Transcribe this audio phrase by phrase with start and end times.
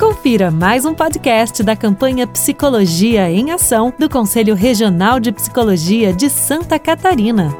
[0.00, 6.30] Confira mais um podcast da campanha Psicologia em Ação do Conselho Regional de Psicologia de
[6.30, 7.50] Santa Catarina.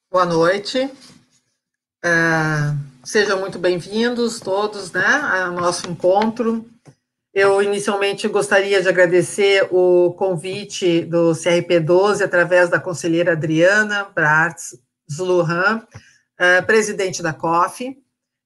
[0.10, 0.92] Boa noite.
[2.04, 2.10] É,
[3.04, 6.68] sejam muito bem-vindos todos né, ao nosso encontro.
[7.32, 14.80] Eu inicialmente gostaria de agradecer o convite do CRP12 através da conselheira Adriana Bratz
[15.12, 15.86] Zluhan,
[16.40, 17.98] uh, presidente da COF,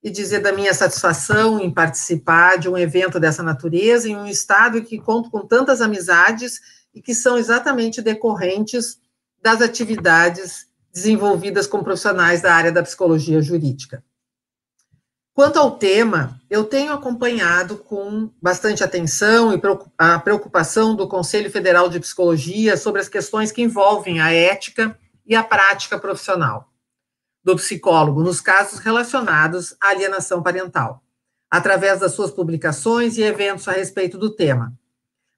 [0.03, 4.83] e dizer da minha satisfação em participar de um evento dessa natureza em um estado
[4.83, 6.59] que conta com tantas amizades
[6.94, 8.99] e que são exatamente decorrentes
[9.41, 14.03] das atividades desenvolvidas com profissionais da área da psicologia jurídica.
[15.33, 19.59] Quanto ao tema, eu tenho acompanhado com bastante atenção e
[19.97, 25.36] a preocupação do Conselho Federal de Psicologia sobre as questões que envolvem a ética e
[25.36, 26.73] a prática profissional
[27.44, 31.03] do psicólogo nos casos relacionados à alienação parental,
[31.49, 34.73] através das suas publicações e eventos a respeito do tema.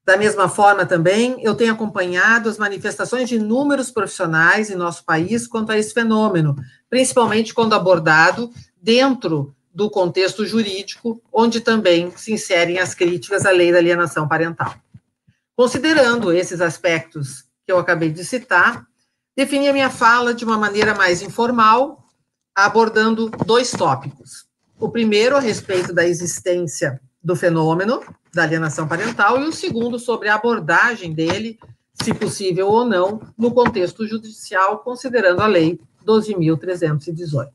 [0.04, 5.48] Da mesma forma, também, eu tenho acompanhado as manifestações de inúmeros profissionais em nosso país
[5.48, 6.54] quanto a esse fenômeno,
[6.88, 13.72] principalmente quando abordado dentro do contexto jurídico, onde também se inserem as críticas à lei
[13.72, 14.74] da alienação parental.
[15.56, 18.86] Considerando esses aspectos que eu acabei de citar,
[19.36, 22.02] defini a minha fala de uma maneira mais informal,
[22.54, 24.46] abordando dois tópicos.
[24.80, 28.02] O primeiro, a respeito da existência do fenômeno
[28.32, 31.58] da alienação parental, e o segundo, sobre a abordagem dele,
[31.92, 37.50] se possível ou não, no contexto judicial, considerando a Lei 12.318.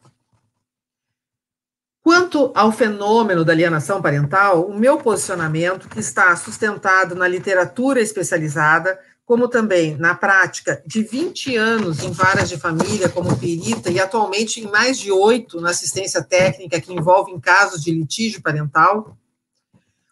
[2.03, 9.00] Quanto ao fenômeno da alienação parental, o meu posicionamento, que está sustentado na literatura especializada,
[9.26, 14.59] como também na prática de 20 anos em varas de família como perita e atualmente
[14.59, 19.18] em mais de oito na assistência técnica que envolve em casos de litígio parental,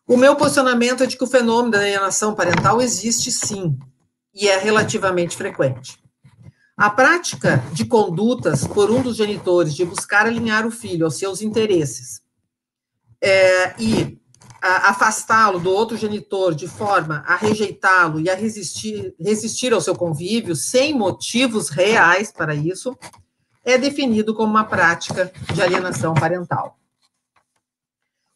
[0.08, 3.78] o meu posicionamento é de que o fenômeno da alienação parental existe sim
[4.34, 6.00] e é relativamente frequente.
[6.76, 11.42] A prática de condutas por um dos genitores de buscar alinhar o filho aos seus
[11.42, 12.22] interesses
[13.22, 14.19] é, e
[14.62, 20.56] afastá-lo do outro genitor de forma a rejeitá-lo e a resistir, resistir ao seu convívio
[20.56, 22.98] sem motivos reais para isso,
[23.64, 26.78] é definido como uma prática de alienação parental.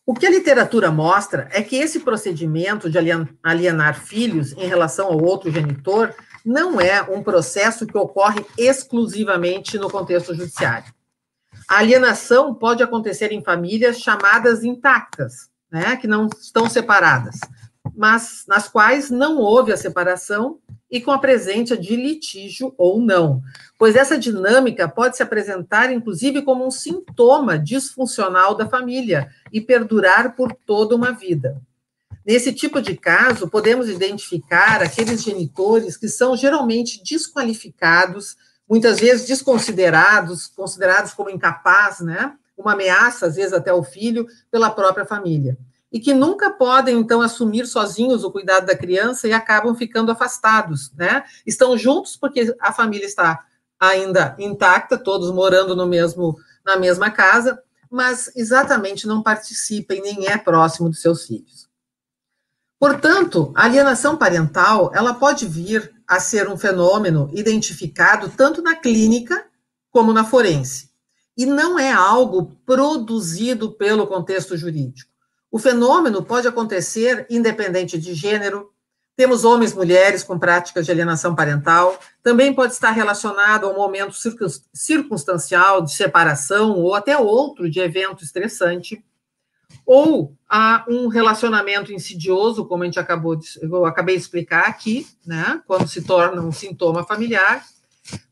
[0.05, 2.97] O que a literatura mostra é que esse procedimento de
[3.41, 6.13] alienar filhos em relação ao outro genitor
[6.45, 10.93] não é um processo que ocorre exclusivamente no contexto judiciário.
[11.69, 17.39] A alienação pode acontecer em famílias chamadas intactas, né, que não estão separadas,
[17.95, 23.41] mas nas quais não houve a separação e com a presença de litígio ou não,
[23.79, 30.35] pois essa dinâmica pode se apresentar, inclusive, como um sintoma disfuncional da família e perdurar
[30.35, 31.59] por toda uma vida.
[32.23, 38.37] Nesse tipo de caso, podemos identificar aqueles genitores que são geralmente desqualificados,
[38.69, 42.33] muitas vezes desconsiderados, considerados como incapazes, né?
[42.57, 45.57] Uma ameaça, às vezes até ao filho, pela própria família.
[45.91, 50.91] E que nunca podem, então, assumir sozinhos o cuidado da criança e acabam ficando afastados,
[50.93, 51.23] né?
[51.45, 53.45] Estão juntos porque a família está
[53.79, 57.61] ainda intacta, todos morando no mesmo, na mesma casa,
[57.91, 61.69] mas exatamente não participa e nem é próximo dos seus filhos.
[62.79, 69.45] Portanto, a alienação parental, ela pode vir a ser um fenômeno identificado tanto na clínica
[69.91, 70.92] como na forense
[71.37, 75.11] e não é algo produzido pelo contexto jurídico.
[75.51, 78.73] O fenômeno pode acontecer independente de gênero,
[79.15, 81.99] Temos homens e mulheres com práticas de alienação parental.
[82.23, 84.15] Também pode estar relacionado a um momento
[84.73, 89.03] circunstancial de separação ou até outro de evento estressante.
[89.85, 95.05] Ou a um relacionamento insidioso, como a gente acabou de, eu acabei de explicar aqui,
[95.25, 97.63] né, quando se torna um sintoma familiar.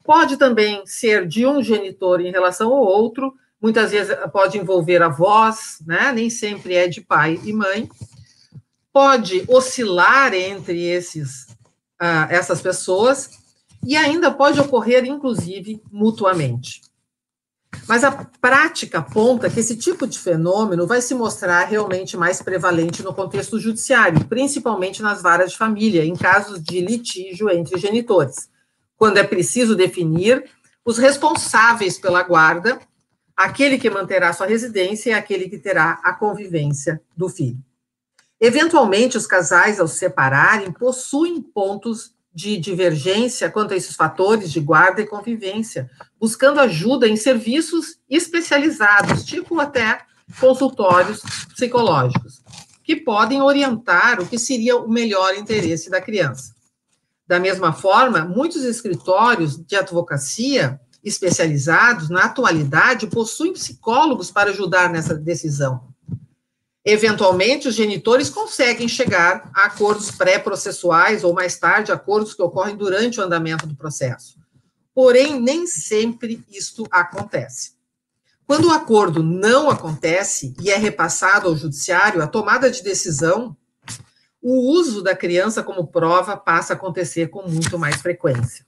[0.04, 5.78] Pode também ser de um genitor em relação ao outro, muitas vezes pode envolver avós,
[5.86, 7.90] né, nem sempre é de pai e mãe.
[8.92, 11.44] Pode oscilar entre esses,
[12.02, 13.30] uh, essas pessoas
[13.86, 16.82] e ainda pode ocorrer, inclusive, mutuamente.
[17.88, 23.02] Mas a prática aponta que esse tipo de fenômeno vai se mostrar realmente mais prevalente
[23.02, 28.50] no contexto judiciário, principalmente nas varas de família, em casos de litígio entre genitores,
[29.02, 30.48] quando é preciso definir
[30.86, 32.80] os responsáveis pela guarda,
[33.36, 37.58] aquele que manterá sua residência e aquele que terá a convivência do filho.
[38.40, 44.60] Eventualmente, os casais, ao se separarem, possuem pontos de divergência quanto a esses fatores de
[44.60, 45.90] guarda e convivência,
[46.20, 50.02] buscando ajuda em serviços especializados, tipo até
[50.40, 51.24] consultórios
[51.56, 52.44] psicológicos,
[52.84, 56.61] que podem orientar o que seria o melhor interesse da criança.
[57.32, 65.16] Da mesma forma, muitos escritórios de advocacia especializados, na atualidade, possuem psicólogos para ajudar nessa
[65.16, 65.94] decisão.
[66.84, 73.22] Eventualmente, os genitores conseguem chegar a acordos pré-processuais ou mais tarde acordos que ocorrem durante
[73.22, 74.38] o andamento do processo.
[74.94, 77.76] Porém, nem sempre isto acontece.
[78.46, 83.56] Quando o acordo não acontece e é repassado ao judiciário, a tomada de decisão,
[84.42, 88.66] o uso da criança como prova passa a acontecer com muito mais frequência.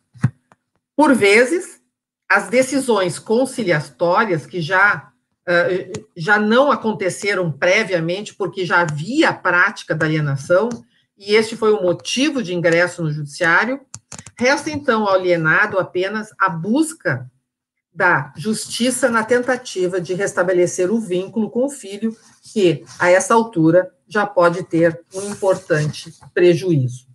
[0.96, 1.82] Por vezes,
[2.30, 5.12] as decisões conciliatórias que já
[5.48, 10.70] uh, já não aconteceram previamente, porque já havia a prática da alienação,
[11.18, 13.80] e este foi o motivo de ingresso no judiciário.
[14.38, 17.30] Resta, então, ao alienado apenas a busca
[17.94, 23.92] da justiça na tentativa de restabelecer o vínculo com o filho, que, a essa altura,
[24.14, 27.08] já pode ter um importante prejuízo.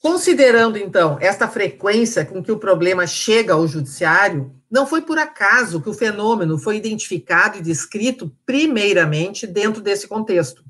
[0.00, 5.80] Considerando, então, esta frequência com que o problema chega ao judiciário, não foi por acaso
[5.80, 10.64] que o fenômeno foi identificado e descrito primeiramente dentro desse contexto,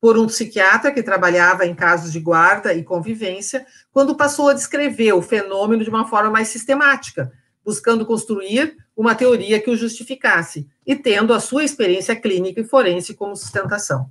[0.00, 5.12] por um psiquiatra que trabalhava em casos de guarda e convivência, quando passou a descrever
[5.14, 7.32] o fenômeno de uma forma mais sistemática,
[7.64, 13.14] buscando construir uma teoria que o justificasse e tendo a sua experiência clínica e forense
[13.14, 14.08] como sustentação.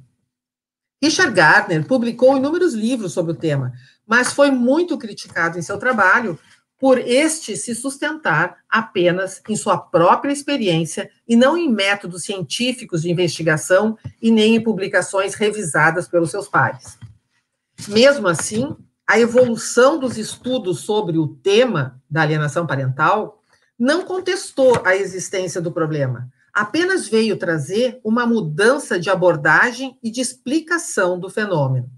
[1.01, 3.71] Richard Gardner publicou inúmeros livros sobre o tema,
[4.05, 6.37] mas foi muito criticado em seu trabalho
[6.79, 13.11] por este se sustentar apenas em sua própria experiência e não em métodos científicos de
[13.11, 16.97] investigação e nem em publicações revisadas pelos seus pares.
[17.87, 18.75] Mesmo assim,
[19.05, 23.43] a evolução dos estudos sobre o tema da alienação parental
[23.77, 30.21] não contestou a existência do problema, apenas veio trazer uma mudança de abordagem e de
[30.21, 31.89] explicação do fenômeno.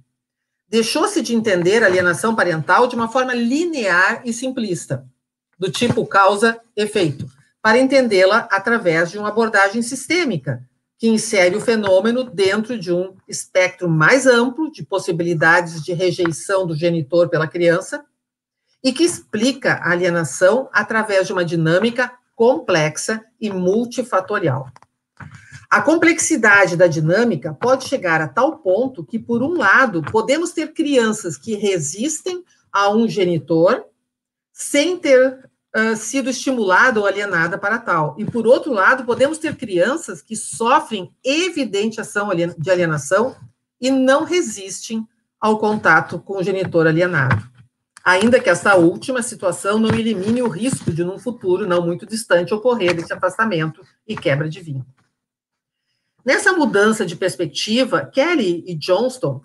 [0.68, 5.06] Deixou-se de entender alienação parental de uma forma linear e simplista,
[5.60, 7.28] do tipo causa-efeito,
[7.62, 10.66] para entendê-la através de uma abordagem sistêmica,
[10.98, 16.76] que insere o fenômeno dentro de um espectro mais amplo de possibilidades de rejeição do
[16.76, 18.06] genitor pela criança
[18.84, 24.68] e que explica a alienação através de uma dinâmica complexa e multifatorial.
[25.70, 30.74] A complexidade da dinâmica pode chegar a tal ponto que, por um lado, podemos ter
[30.74, 33.86] crianças que resistem a um genitor
[34.52, 38.16] sem ter uh, sido estimulada ou alienada para tal.
[38.18, 43.36] E, por outro lado, podemos ter crianças que sofrem evidente ação de alienação
[43.80, 45.08] e não resistem
[45.40, 47.52] ao contato com o genitor alienado
[48.04, 52.54] ainda que essa última situação não elimine o risco de, num futuro não muito distante,
[52.54, 54.94] ocorrer esse afastamento e quebra de vínculo.
[56.24, 59.42] Nessa mudança de perspectiva, Kelly e Johnston,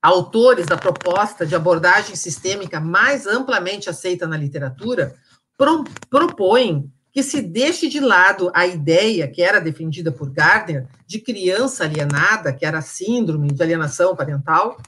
[0.00, 5.14] autores da proposta de abordagem sistêmica mais amplamente aceita na literatura,
[5.56, 11.20] pro, propõem que se deixe de lado a ideia que era defendida por Gardner de
[11.20, 14.80] criança alienada, que era síndrome de alienação parental,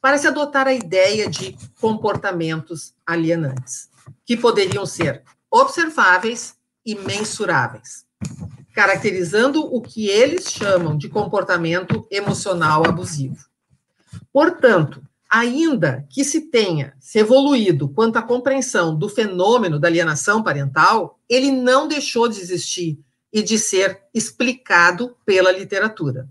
[0.00, 3.88] para se adotar a ideia de comportamentos alienantes,
[4.24, 6.54] que poderiam ser observáveis
[6.84, 8.06] e mensuráveis,
[8.74, 13.44] caracterizando o que eles chamam de comportamento emocional abusivo.
[14.32, 21.20] Portanto, ainda que se tenha se evoluído quanto à compreensão do fenômeno da alienação parental,
[21.28, 22.98] ele não deixou de existir
[23.32, 26.28] e de ser explicado pela literatura.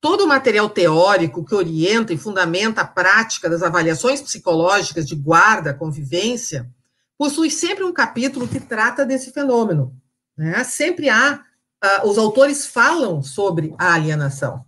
[0.00, 5.74] Todo o material teórico que orienta e fundamenta a prática das avaliações psicológicas de guarda,
[5.74, 6.70] convivência,
[7.18, 9.92] possui sempre um capítulo que trata desse fenômeno.
[10.36, 10.62] Né?
[10.62, 11.42] Sempre há,
[11.84, 14.64] uh, os autores falam sobre a alienação.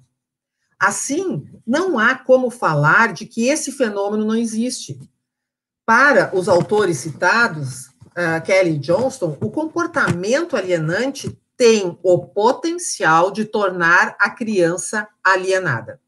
[0.76, 4.98] Assim, não há como falar de que esse fenômeno não existe.
[5.86, 13.44] Para os autores citados, uh, Kelly e Johnston, o comportamento alienante tem o potencial de
[13.44, 16.00] tornar a criança alienada.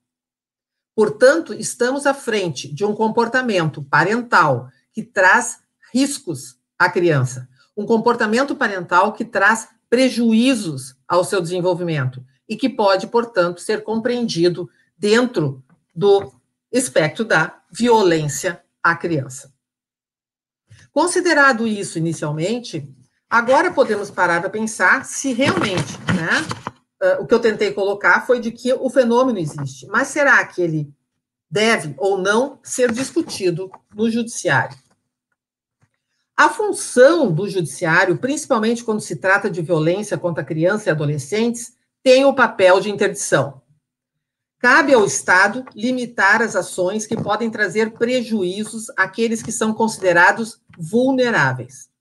[0.97, 5.61] Portanto, estamos à frente de um comportamento parental que traz
[5.93, 13.09] riscos à criança, um comportamento parental que traz prejuízos ao seu desenvolvimento e que pode,
[13.09, 15.63] portanto, ser compreendido dentro
[15.95, 16.33] do
[16.73, 19.53] espectro da violência à criança.
[20.91, 22.91] Considerado isso inicialmente,
[23.33, 28.53] agora podemos parar para pensar se realmente, né, o que eu tentei colocar foi de
[28.53, 30.93] que o fenômeno existe, mas será que ele
[31.51, 34.77] deve ou não ser discutido no judiciário?
[36.37, 41.73] A função do judiciário, principalmente quando se trata de violência contra crianças e adolescentes,
[42.03, 43.63] tem o papel de interdição.
[44.59, 51.92] Cabe ao Estado limitar as ações que podem trazer prejuízos àqueles que são considerados vulneráveis.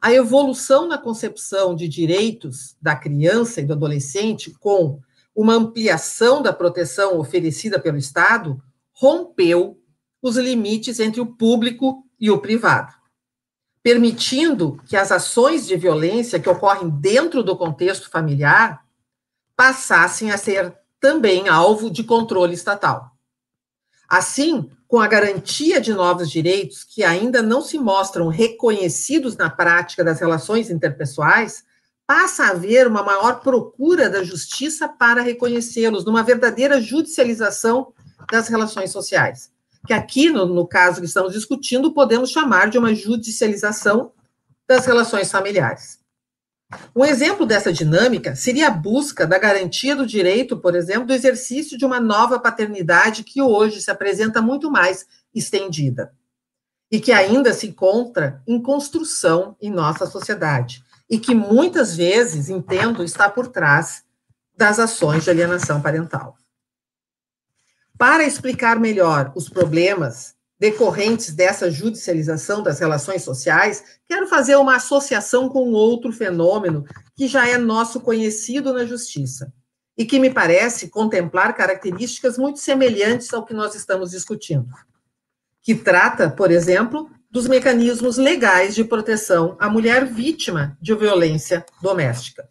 [0.00, 5.00] A evolução na concepção de direitos da criança e do adolescente, com
[5.34, 9.78] uma ampliação da proteção oferecida pelo Estado, rompeu
[10.22, 13.00] os limites entre o público e o privado
[13.82, 18.84] permitindo que as ações de violência que ocorrem dentro do contexto familiar
[19.56, 23.10] passassem a ser também alvo de controle estatal.
[24.10, 30.02] Assim, com a garantia de novos direitos que ainda não se mostram reconhecidos na prática
[30.02, 31.64] das relações interpessoais,
[32.04, 37.92] passa a haver uma maior procura da justiça para reconhecê-los, numa verdadeira judicialização
[38.30, 39.50] das relações sociais
[39.86, 44.12] que aqui, no, no caso que estamos discutindo, podemos chamar de uma judicialização
[44.68, 45.99] das relações familiares.
[46.94, 51.76] Um exemplo dessa dinâmica seria a busca da garantia do direito, por exemplo, do exercício
[51.76, 56.12] de uma nova paternidade que hoje se apresenta muito mais estendida
[56.90, 63.02] e que ainda se encontra em construção em nossa sociedade e que muitas vezes, entendo,
[63.02, 64.04] está por trás
[64.56, 66.36] das ações de alienação parental.
[67.98, 75.48] Para explicar melhor os problemas decorrentes dessa judicialização das relações sociais, quero fazer uma associação
[75.48, 76.84] com outro fenômeno
[77.16, 79.50] que já é nosso conhecido na justiça
[79.96, 84.68] e que me parece contemplar características muito semelhantes ao que nós estamos discutindo.
[85.62, 92.48] Que trata, por exemplo, dos mecanismos legais de proteção à mulher vítima de violência doméstica.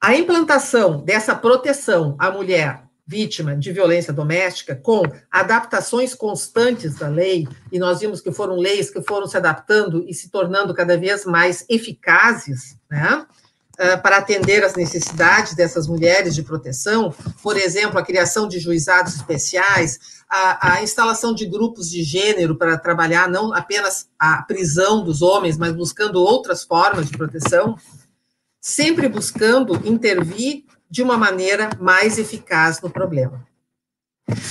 [0.00, 7.46] A implantação dessa proteção à mulher vítima de violência doméstica, com adaptações constantes da lei,
[7.70, 11.24] e nós vimos que foram leis que foram se adaptando e se tornando cada vez
[11.24, 13.24] mais eficazes, né?
[13.78, 19.14] Uh, para atender às necessidades dessas mulheres de proteção, por exemplo, a criação de juizados
[19.14, 25.20] especiais, a, a, instalação de grupos de gênero para trabalhar não apenas a prisão dos
[25.20, 27.76] homens, mas buscando outras formas de proteção,
[28.62, 33.46] sempre buscando intervir de uma maneira mais eficaz no problema.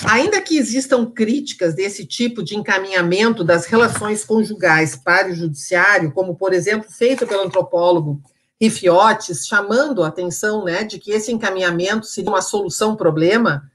[0.09, 6.35] Ainda que existam críticas desse tipo de encaminhamento das relações conjugais para o judiciário, como,
[6.35, 8.21] por exemplo, feito pelo antropólogo
[8.59, 13.69] Rifiotes, chamando a atenção né, de que esse encaminhamento seria uma solução problema,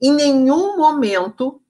[0.00, 1.60] em nenhum momento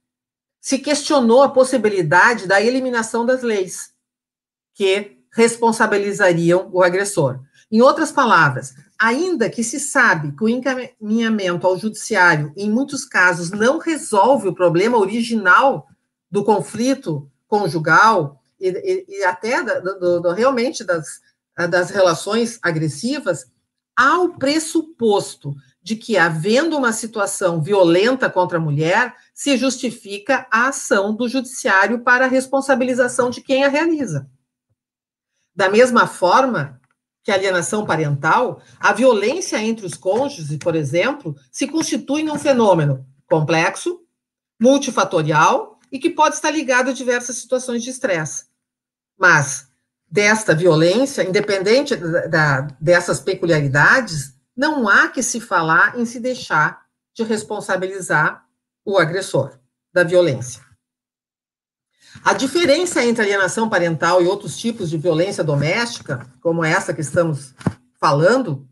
[0.60, 3.90] se questionou a possibilidade da eliminação das leis
[4.74, 7.40] que responsabilizariam o agressor.
[7.70, 13.50] Em outras palavras, ainda que se sabe que o encaminhamento ao judiciário, em muitos casos,
[13.50, 15.88] não resolve o problema original
[16.30, 21.20] do conflito conjugal e, e, e até do, do, do, realmente das,
[21.68, 23.50] das relações agressivas,
[23.96, 30.68] há o pressuposto de que, havendo uma situação violenta contra a mulher, se justifica a
[30.68, 34.30] ação do judiciário para a responsabilização de quem a realiza.
[35.56, 36.80] Da mesma forma,
[37.22, 43.06] que a alienação parental, a violência entre os cônjuges, por exemplo, se constitui num fenômeno
[43.28, 44.00] complexo,
[44.60, 48.46] multifatorial e que pode estar ligado a diversas situações de estresse.
[49.18, 49.68] Mas
[50.10, 56.82] desta violência, independente da, dessas peculiaridades, não há que se falar em se deixar
[57.14, 58.44] de responsabilizar
[58.84, 59.58] o agressor
[59.92, 60.71] da violência.
[62.24, 67.54] A diferença entre alienação parental e outros tipos de violência doméstica, como essa que estamos
[67.98, 68.68] falando,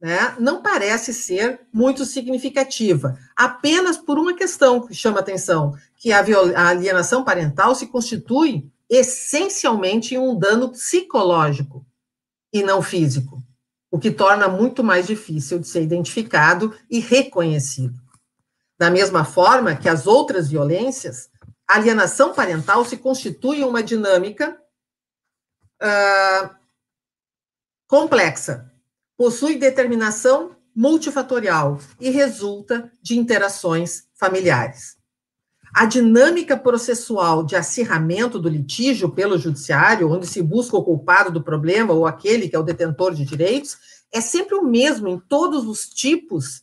[0.00, 6.24] né, não parece ser muito significativa, apenas por uma questão que chama atenção, que a,
[6.56, 11.84] a alienação parental se constitui essencialmente em um dano psicológico
[12.52, 13.42] e não físico,
[13.90, 17.98] o que torna muito mais difícil de ser identificado e reconhecido.
[18.78, 21.28] Da mesma forma que as outras violências,
[21.68, 24.58] alienação parental se constitui uma dinâmica
[25.82, 26.50] uh,
[27.86, 28.72] complexa,
[29.16, 34.96] possui determinação multifatorial e resulta de interações familiares.
[35.74, 41.42] A dinâmica processual de acirramento do litígio pelo judiciário, onde se busca o culpado do
[41.42, 43.76] problema ou aquele que é o detentor de direitos,
[44.10, 46.62] é sempre o mesmo em todos os tipos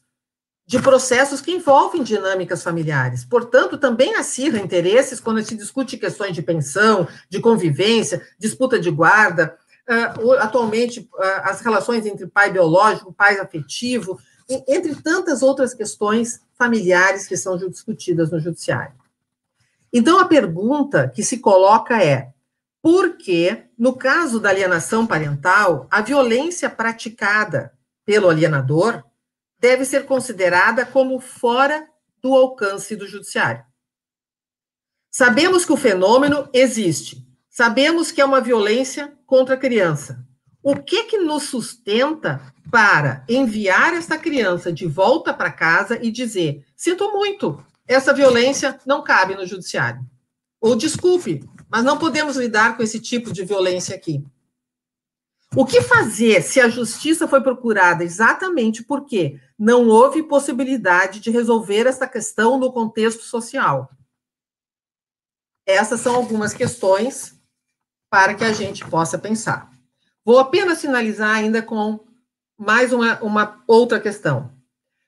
[0.68, 3.24] de processos que envolvem dinâmicas familiares.
[3.24, 9.56] Portanto, também acirra interesses quando se discute questões de pensão, de convivência, disputa de guarda,
[9.88, 14.20] uh, atualmente uh, as relações entre pai biológico, pai afetivo,
[14.68, 18.94] entre tantas outras questões familiares que são discutidas no judiciário.
[19.94, 22.32] Então, a pergunta que se coloca é:
[22.82, 27.72] por que, no caso da alienação parental, a violência praticada
[28.04, 29.04] pelo alienador
[29.60, 31.88] deve ser considerada como fora
[32.22, 33.64] do alcance do judiciário?
[35.10, 40.26] Sabemos que o fenômeno existe, sabemos que é uma violência contra a criança.
[40.62, 46.66] O que que nos sustenta para enviar essa criança de volta para casa e dizer:
[46.76, 50.02] sinto muito, essa violência não cabe no judiciário?
[50.60, 54.26] Ou desculpe, mas não podemos lidar com esse tipo de violência aqui.
[55.56, 61.88] O que fazer se a justiça foi procurada exatamente porque não houve possibilidade de resolver
[61.88, 63.90] essa questão no contexto social?
[65.66, 67.40] Essas são algumas questões
[68.10, 69.72] para que a gente possa pensar.
[70.24, 72.00] Vou apenas finalizar ainda com
[72.58, 74.52] mais uma, uma outra questão.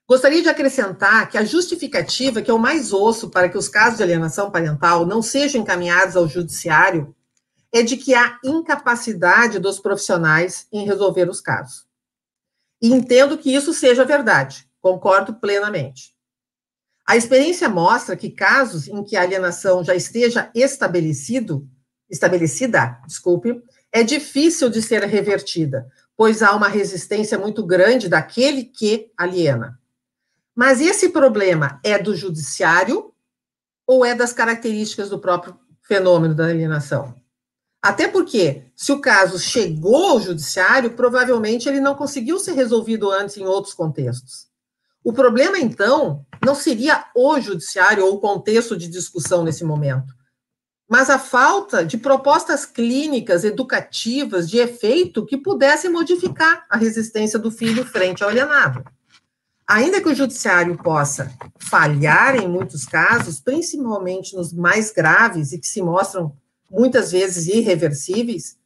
[0.07, 4.03] Gostaria de acrescentar que a justificativa que eu mais ouço para que os casos de
[4.03, 7.13] alienação parental não sejam encaminhados ao judiciário
[7.73, 11.86] é de que há incapacidade dos profissionais em resolver os casos.
[12.81, 16.15] E entendo que isso seja verdade, concordo plenamente.
[17.07, 21.67] A experiência mostra que casos em que a alienação já esteja estabelecido,
[22.09, 23.61] estabelecida, desculpe,
[23.91, 29.79] é difícil de ser revertida, pois há uma resistência muito grande daquele que aliena.
[30.53, 33.13] Mas esse problema é do judiciário
[33.85, 37.15] ou é das características do próprio fenômeno da alienação?
[37.81, 43.37] Até porque, se o caso chegou ao judiciário, provavelmente ele não conseguiu ser resolvido antes
[43.37, 44.47] em outros contextos.
[45.03, 50.13] O problema, então, não seria o judiciário ou o contexto de discussão nesse momento,
[50.89, 57.51] mas a falta de propostas clínicas, educativas, de efeito que pudessem modificar a resistência do
[57.51, 58.83] filho frente ao alienado.
[59.67, 65.67] Ainda que o judiciário possa falhar em muitos casos, principalmente nos mais graves e que
[65.67, 66.33] se mostram
[66.69, 68.57] muitas vezes irreversíveis,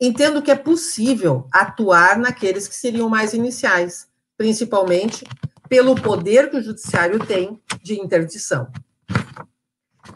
[0.00, 5.24] entendo que é possível atuar naqueles que seriam mais iniciais, principalmente
[5.68, 8.70] pelo poder que o judiciário tem de interdição.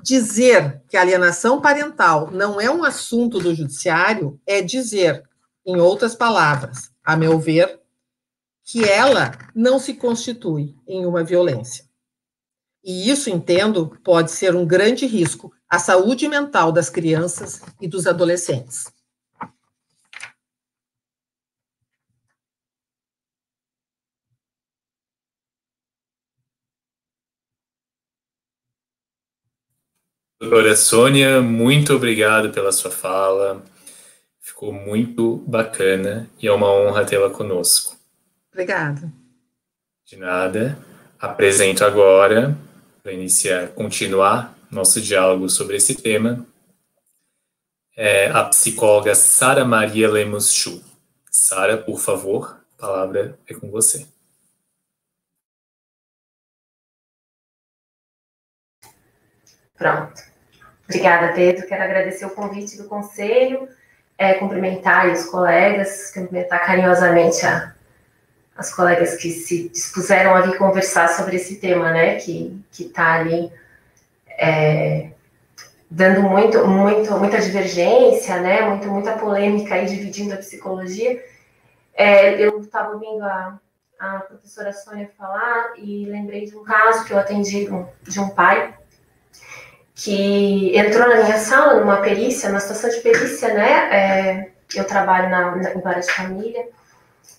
[0.02, 5.24] Dizer que alienação parental não é um assunto do judiciário é dizer,
[5.64, 7.80] em outras palavras, a meu ver,
[8.64, 11.86] que ela não se constitui em uma violência.
[12.84, 18.06] E isso, entendo, pode ser um grande risco à saúde mental das crianças e dos
[18.06, 18.86] adolescentes.
[30.40, 33.62] Doutora Sônia, muito obrigado pela sua fala.
[34.40, 37.96] Ficou muito bacana e é uma honra tê-la conosco.
[38.52, 39.12] Obrigada.
[40.06, 40.78] De nada.
[41.18, 42.56] Apresento agora,
[43.02, 46.46] para iniciar, continuar nosso diálogo sobre esse tema,
[47.96, 50.82] é a psicóloga Sara Maria Lemos Chu.
[51.30, 54.06] Sara, por favor, a palavra é com você.
[59.76, 60.20] Pronto.
[60.84, 61.66] Obrigada, Pedro.
[61.66, 63.68] Quero agradecer o convite do conselho,
[64.16, 67.74] é, cumprimentar os colegas, cumprimentar carinhosamente a,
[68.56, 73.52] as colegas que se dispuseram a vir conversar sobre esse tema, né, que está ali
[74.38, 75.10] é,
[75.90, 81.22] dando muito, muito, muita divergência, né, muito, muita polêmica aí, dividindo a psicologia.
[81.92, 83.58] É, eu estava ouvindo a,
[83.98, 87.68] a professora Sônia falar e lembrei de um caso que eu atendi
[88.02, 88.74] de um pai
[89.94, 93.72] que entrou na minha sala numa perícia, numa situação de perícia, né?
[93.92, 96.66] É, eu trabalho na, na, em várias famílias,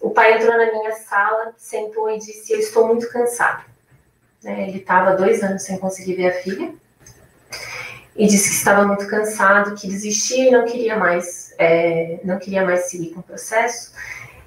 [0.01, 3.63] o pai entrou na minha sala, sentou e disse: Eu estou muito cansado.
[4.43, 4.67] Né?
[4.67, 6.73] Ele estava dois anos sem conseguir ver a filha
[8.15, 12.65] e disse que estava muito cansado, que desistia e não queria mais, é, não queria
[12.65, 13.93] mais seguir com o processo.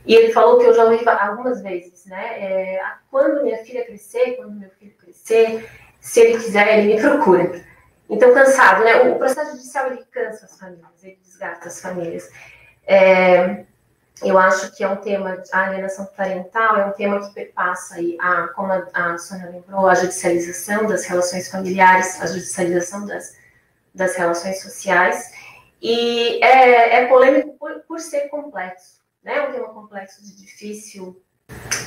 [0.04, 2.24] E ele falou que eu já ouvi algumas vezes, né?
[2.38, 5.68] É, quando minha filha crescer, quando meu filho crescer,
[6.00, 7.64] se ele quiser, ele me procura.
[8.10, 8.96] Então, cansado, né?
[9.10, 12.28] O processo judicial, ele cansa as famílias, ele desgasta as famílias.
[12.84, 13.64] É,
[14.24, 18.16] eu acho que é um tema, a alienação parental é um tema que perpassa aí,
[18.20, 23.36] a, como a, Sônia lembrou, a judicialização das relações familiares, a judicialização das,
[23.94, 25.32] das relações sociais,
[25.80, 29.36] e é, é polêmico por, por ser complexo, né?
[29.36, 31.20] É um tema complexo de difícil,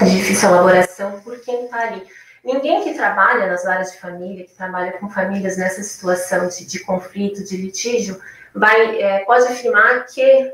[0.03, 2.05] difícil elaboração por quem está ali.
[2.43, 6.79] Ninguém que trabalha nas áreas de família, que trabalha com famílias nessa situação de, de
[6.79, 8.21] conflito, de litígio,
[8.53, 10.53] vai, é, pode afirmar que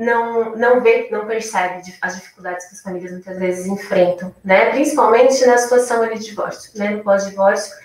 [0.00, 4.70] não, não vê, não percebe as dificuldades que as famílias muitas vezes enfrentam, né?
[4.70, 6.88] Principalmente na situação de divórcio, né?
[6.88, 7.76] No pós-divórcio,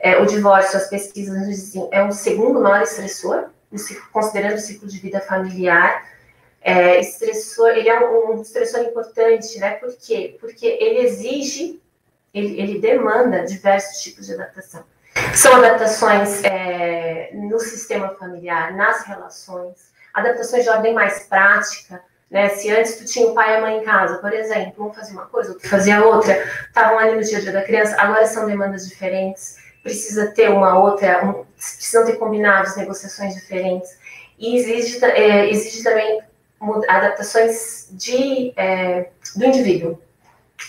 [0.00, 3.50] é, o divórcio, as pesquisas nos dizem, é o segundo maior estressor,
[4.12, 6.10] considerando o ciclo de vida familiar.
[6.60, 9.70] É, estressor, ele é um, estressor importante, né?
[9.74, 10.36] Por quê?
[10.40, 11.80] Porque ele exige
[12.34, 14.82] ele, ele demanda diversos tipos de adaptação.
[15.34, 22.48] São adaptações é, no sistema familiar, nas relações, adaptações de ordem mais prática, né?
[22.50, 25.14] Se antes tu tinha o pai e a mãe em casa, por exemplo, um fazia
[25.14, 28.46] uma coisa, outro fazia outra, estavam ali no dia a dia da criança, agora são
[28.46, 33.98] demandas diferentes, precisa ter uma outra, um, precisam ter combinados, negociações diferentes,
[34.38, 36.20] e exige, é, exige também
[36.88, 40.00] adaptações de, é, do indivíduo,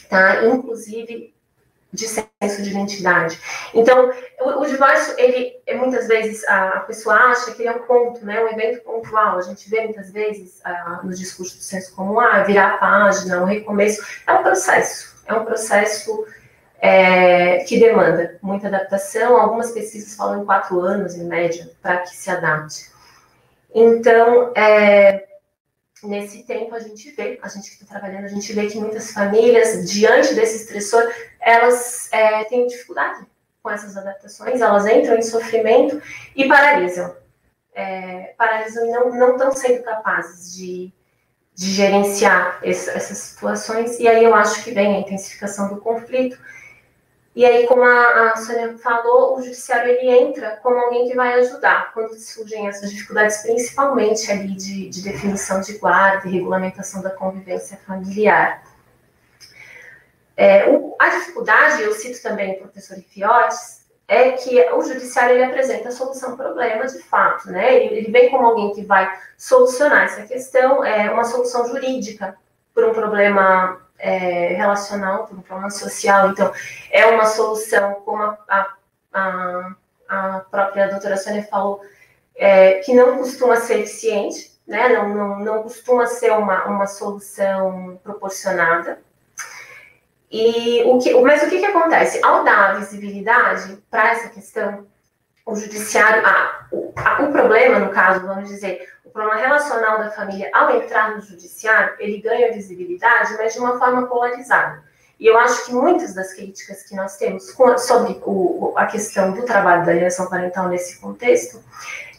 [0.10, 0.44] tá?
[0.46, 1.34] Inclusive
[1.94, 3.40] de senso de identidade.
[3.74, 8.26] Então, o, o divórcio, ele, muitas vezes, a, pessoa acha que ele é um ponto,
[8.26, 9.38] né, um evento pontual.
[9.38, 13.42] A gente vê muitas vezes uh, no discurso do senso comum, ah, virar a página,
[13.42, 14.02] um recomeço.
[14.26, 16.26] É um processo, é um processo
[16.80, 19.38] é, que demanda muita adaptação.
[19.38, 22.90] Algumas pesquisas falam em quatro anos, em média, para que se adapte.
[23.74, 25.26] Então, é,
[26.04, 29.12] nesse tempo a gente vê, a gente que está trabalhando, a gente vê que muitas
[29.12, 31.04] famílias, diante desse estressor,
[31.42, 33.26] elas é, têm dificuldade
[33.62, 36.02] com essas adaptações, elas entram em sofrimento
[36.36, 37.16] e paralisam.
[37.74, 40.92] É, paralisam e não estão sendo capazes de,
[41.54, 46.38] de gerenciar esse, essas situações, e aí eu acho que vem a intensificação do conflito,
[47.34, 51.34] e aí, como a, a Sônia falou, o judiciário ele entra como alguém que vai
[51.40, 57.10] ajudar quando surgem essas dificuldades, principalmente ali de, de definição de guarda e regulamentação da
[57.10, 58.62] convivência familiar.
[60.42, 65.44] É, o, a dificuldade, eu cito também o professor Ifiotes, é que o judiciário ele
[65.44, 67.76] apresenta a solução problema de fato, né?
[67.76, 72.36] Ele, ele vem como alguém que vai solucionar essa questão, é uma solução jurídica
[72.74, 76.30] para um problema é, relacional, por um problema social.
[76.30, 76.52] Então,
[76.90, 78.74] é uma solução, como a,
[79.14, 79.76] a,
[80.10, 81.82] a própria doutora Sônia falou,
[82.36, 84.90] é, que não costuma ser eficiente, né?
[84.90, 89.00] não, não, não costuma ser uma, uma solução proporcionada.
[90.32, 92.24] E o que, mas o que, que acontece?
[92.24, 94.88] Ao dar visibilidade para essa questão,
[95.46, 100.12] o judiciário, ah, o, a, o problema, no caso, vamos dizer, o problema relacional da
[100.12, 104.82] família, ao entrar no judiciário, ele ganha visibilidade, mas de uma forma polarizada.
[105.20, 109.44] E eu acho que muitas das críticas que nós temos sobre o, a questão do
[109.44, 111.62] trabalho da alienação parental nesse contexto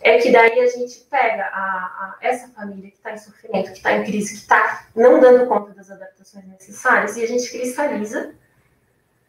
[0.03, 3.79] é que daí a gente pega a, a, essa família que está em sofrimento, que
[3.79, 8.35] está em crise, que está não dando conta das adaptações necessárias, e a gente cristaliza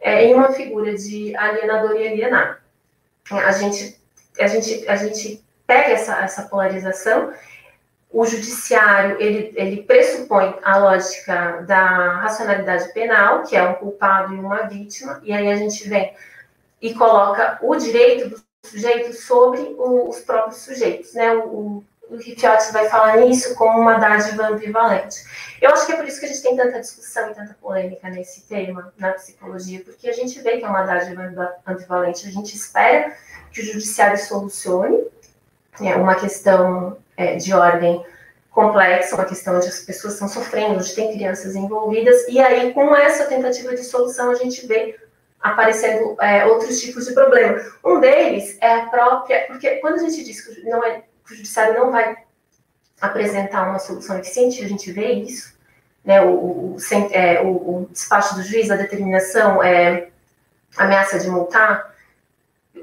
[0.01, 2.57] é, em uma figura de alienador e alienado.
[3.31, 4.01] A gente,
[4.39, 7.33] a gente, a gente pega essa, essa polarização
[8.13, 14.39] o judiciário ele, ele pressupõe a lógica da racionalidade penal, que é um culpado e
[14.39, 16.13] uma vítima, e aí a gente vem
[16.79, 21.33] e coloca o direito do sujeito sobre o, os próprios sujeitos, né?
[21.33, 25.23] O, o, o vai falar nisso como uma dádiva ambivalente.
[25.61, 28.09] Eu acho que é por isso que a gente tem tanta discussão e tanta polêmica
[28.09, 32.27] nesse tema na psicologia, porque a gente vê que é uma dádiva ambivalente.
[32.27, 33.15] A gente espera
[33.51, 35.05] que o judiciário solucione
[35.81, 38.03] é uma questão é, de ordem
[38.51, 42.95] complexa, uma questão onde as pessoas estão sofrendo, onde tem crianças envolvidas, e aí com
[42.95, 44.95] essa tentativa de solução a gente vê
[45.43, 47.61] aparecendo é, outros tipos de problema.
[47.83, 51.35] Um deles é a própria, porque quando a gente diz que, não é, que o
[51.35, 52.15] judiciário não vai
[53.01, 55.53] apresentar uma solução eficiente, a gente vê isso,
[56.05, 56.77] né, o, o,
[57.11, 60.07] é, o, o despacho do juiz, a determinação, é,
[60.77, 61.93] ameaça de multar,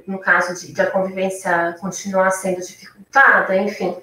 [0.06, 3.96] no caso de, de a convivência continuar sendo dificultada, enfim.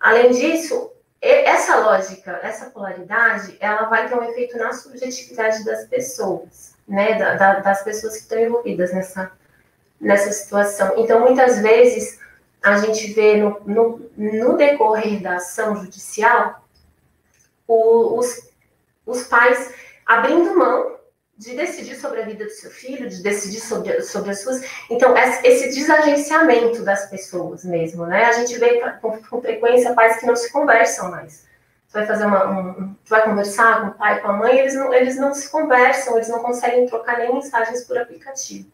[0.00, 6.71] Além disso, essa lógica, essa polaridade, ela vai ter um efeito na subjetividade das pessoas,
[6.92, 9.32] né, da, da, das pessoas que estão envolvidas nessa,
[9.98, 10.92] nessa situação.
[10.98, 12.20] Então, muitas vezes,
[12.62, 16.62] a gente vê no, no, no decorrer da ação judicial
[17.66, 18.50] o, os,
[19.06, 19.72] os pais
[20.04, 20.98] abrindo mão
[21.38, 24.62] de decidir sobre a vida do seu filho, de decidir sobre, sobre as suas.
[24.90, 28.26] Então, esse desagenciamento das pessoas mesmo, né?
[28.26, 31.46] A gente vê com, com frequência pais que não se conversam mais.
[31.92, 32.48] Você vai fazer uma.
[32.48, 36.16] Um, vai conversar com o pai, com a mãe, eles não, eles não se conversam,
[36.16, 38.66] eles não conseguem trocar nem mensagens por aplicativo.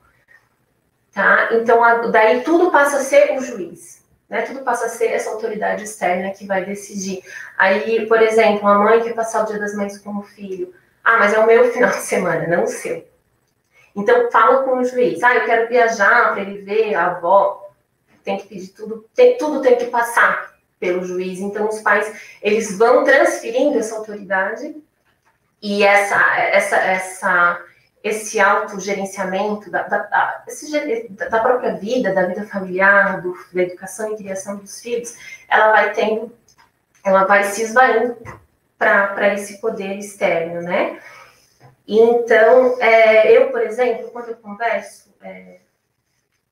[1.12, 1.48] Tá?
[1.52, 4.04] Então, a, daí tudo passa a ser o juiz.
[4.28, 4.42] Né?
[4.42, 7.20] Tudo passa a ser essa autoridade externa que vai decidir.
[7.56, 10.72] Aí, por exemplo, a mãe quer passar o dia das mães com o filho
[11.08, 13.08] ah, mas é o meu final de semana, não o seu.
[13.96, 15.22] Então, fala com o juiz.
[15.22, 17.66] Ah, eu quero viajar para ele ver a avó.
[18.22, 21.40] Tem que pedir tudo, tem, tudo tem que passar pelo juiz.
[21.40, 22.12] Então, os pais,
[22.42, 24.76] eles vão transferindo essa autoridade
[25.60, 27.64] e essa, essa, essa,
[28.02, 34.12] esse autogerenciamento da, da, da, esse, da própria vida, da vida familiar, do, da educação
[34.12, 35.16] e criação dos filhos,
[35.48, 36.32] ela vai tendo,
[37.04, 38.16] ela vai se esvaindo
[38.78, 41.00] para esse poder externo, né?
[41.86, 45.56] Então, é, eu, por exemplo, quando eu converso, é,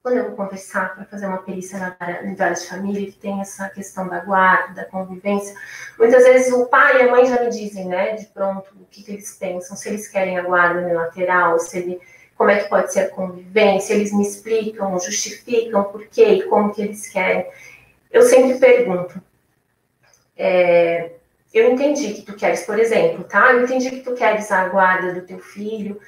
[0.06, 3.68] quando eu vou conversar para fazer uma perícia na área de família, que tem essa
[3.68, 5.52] questão da guarda, da convivência,
[5.98, 9.02] muitas vezes o pai e a mãe já me dizem, né, de pronto, o que,
[9.02, 12.00] que eles pensam, se eles querem a guarda unilateral, se ele,
[12.36, 16.72] como é que pode ser a convivência, eles me explicam, justificam por quê e como
[16.72, 17.44] que eles querem.
[18.08, 19.20] Eu sempre pergunto,
[20.36, 21.14] é,
[21.52, 23.52] eu entendi que tu queres, por exemplo, tá?
[23.52, 26.00] Eu entendi que tu queres a guarda do teu filho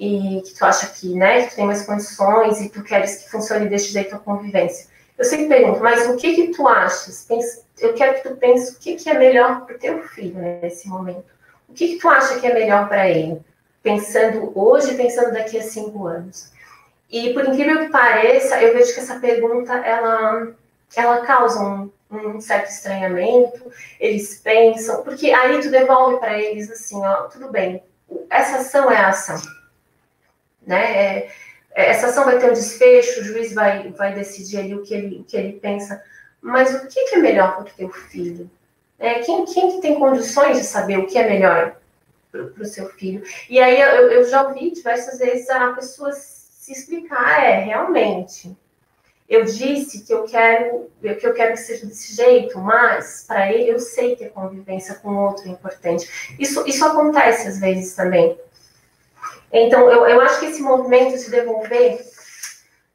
[0.00, 3.68] e que tu acha que, né, tu tem mais condições e tu queres que funcione
[3.68, 4.88] deste jeito a convivência.
[5.18, 7.28] Eu sempre pergunto, mas o que que tu achas?
[7.78, 10.88] Eu quero que tu pense o que que é melhor para o teu filho nesse
[10.88, 11.26] momento.
[11.68, 13.42] O que que tu acha que é melhor para ele?
[13.82, 16.50] Pensando hoje, pensando daqui a cinco anos.
[17.10, 20.48] E por incrível que pareça, eu vejo que essa pergunta, ela,
[20.96, 27.00] ela causa um um certo estranhamento, eles pensam, porque aí tu devolve para eles assim,
[27.00, 27.82] ó, tudo bem,
[28.28, 29.40] essa ação é a ação,
[30.70, 30.96] né?
[30.96, 31.30] É,
[31.72, 34.94] é, essa ação vai ter um desfecho, o juiz vai, vai decidir ali o que
[34.94, 36.02] ele, o que ele pensa,
[36.40, 38.50] mas o que, que é melhor para o teu filho?
[38.98, 41.76] É, quem, quem que tem condições de saber o que é melhor
[42.30, 43.22] para o seu filho?
[43.48, 48.56] E aí eu, eu já ouvi diversas vezes a pessoa se explicar, é, realmente,
[49.28, 53.70] eu disse que eu quero que eu quero que seja desse jeito, mas para ele
[53.70, 56.36] eu sei que a convivência com o outro é importante.
[56.38, 58.36] Isso, isso acontece às vezes também.
[59.52, 62.00] Então, eu, eu acho que esse movimento de devolver,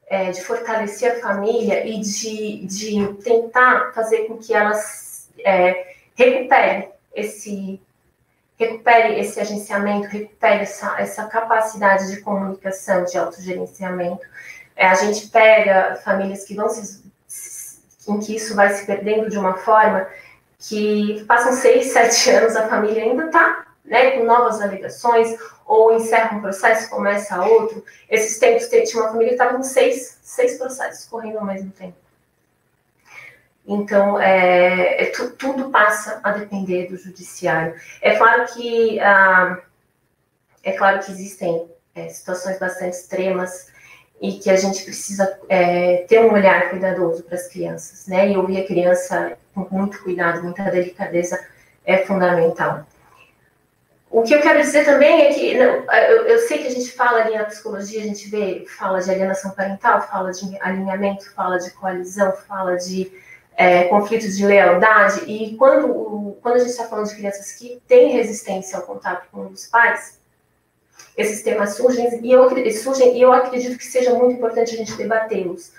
[0.08, 6.88] é, de fortalecer a família e de, de tentar fazer com que elas é, recupere
[7.14, 7.80] esse
[8.58, 14.26] recupere esse agenciamento, recupere essa, essa capacidade de comunicação, de autogerenciamento,
[14.74, 17.02] é, a gente pega famílias que vão se,
[18.08, 20.08] em que isso vai se perdendo de uma forma
[20.58, 26.36] que passam seis, sete anos, a família ainda está né, com novas alegações, ou encerra
[26.36, 27.84] um processo, começa outro.
[28.08, 31.96] Esses tempos, tinha uma família que estava com seis, seis processos correndo ao mesmo tempo.
[33.66, 37.74] Então, é, é, tudo passa a depender do judiciário.
[38.00, 39.58] É claro que, ah,
[40.62, 43.72] é claro que existem é, situações bastante extremas
[44.20, 48.30] e que a gente precisa é, ter um olhar cuidadoso para as crianças, né?
[48.30, 51.44] E ouvir a criança com muito cuidado, muita delicadeza
[51.84, 52.86] é fundamental.
[54.08, 56.92] O que eu quero dizer também é que não, eu, eu, sei que a gente
[56.92, 61.58] fala ali na psicologia, a gente vê, fala de alienação parental, fala de alinhamento, fala
[61.58, 63.12] de coalizão, fala de
[63.56, 68.12] é, conflitos de lealdade, e quando, quando a gente está falando de crianças que têm
[68.12, 70.20] resistência ao contato com os pais,
[71.16, 74.96] esses temas surgem e eu, surgem, e eu acredito que seja muito importante a gente
[74.96, 75.72] debatê-los.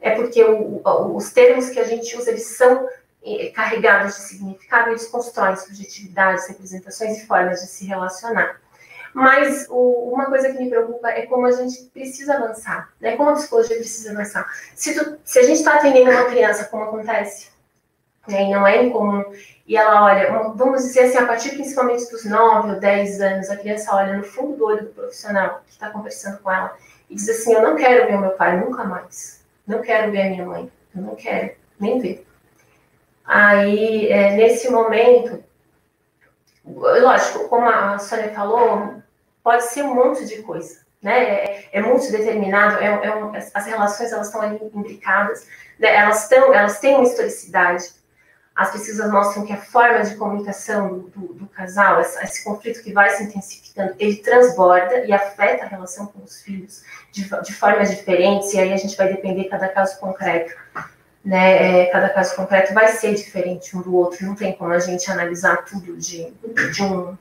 [0.00, 0.82] É porque o,
[1.14, 2.88] os termos que a gente usa, eles são
[3.24, 8.60] eh, carregados de significado, eles constroem subjetividades, representações e formas de se relacionar.
[9.14, 13.16] Mas o, uma coisa que me preocupa é como a gente precisa avançar, né?
[13.16, 14.46] Como a psicologia precisa avançar.
[14.74, 17.52] Se, tu, se a gente está atendendo uma criança, como acontece,
[18.26, 19.24] né, e não é incomum,
[19.66, 23.56] e ela olha, vamos dizer assim, a partir principalmente dos 9 ou 10 anos, a
[23.56, 26.74] criança olha no fundo do olho do profissional que está conversando com ela
[27.10, 30.22] e diz assim: Eu não quero ver o meu pai nunca mais, não quero ver
[30.22, 32.26] a minha mãe, eu não quero nem ver.
[33.34, 35.42] Aí, é, nesse momento,
[36.64, 39.02] lógico, como a Sônia falou,
[39.42, 41.22] pode ser um monte de coisa, né?
[41.22, 45.46] É, é multideterminado, é, é um, as relações elas estão ali imbricadas,
[45.78, 45.94] né?
[45.94, 47.94] elas, tão, elas têm uma historicidade
[48.54, 52.82] as pesquisas mostram que a forma de comunicação do, do, do casal, esse, esse, conflito
[52.82, 57.54] que vai se intensificando, ele transborda e afeta a relação com os filhos de, de
[57.54, 60.54] formas diferentes, e aí a gente vai depender cada caso concreto.
[61.24, 64.80] Né, é, cada caso concreto vai ser diferente um do outro, não tem como a
[64.80, 66.32] gente analisar tudo de,
[66.72, 67.16] de, um,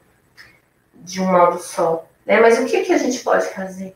[0.96, 2.08] de um modo só.
[2.26, 2.40] Né?
[2.40, 3.96] Mas o que, que a gente pode fazer?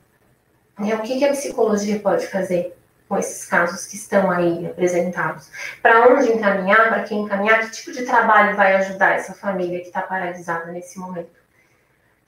[0.78, 0.94] Né?
[0.94, 2.76] O que, que a psicologia pode fazer?
[3.08, 5.50] com esses casos que estão aí apresentados.
[5.82, 9.88] Para onde encaminhar, para quem encaminhar, que tipo de trabalho vai ajudar essa família que
[9.88, 11.30] está paralisada nesse momento?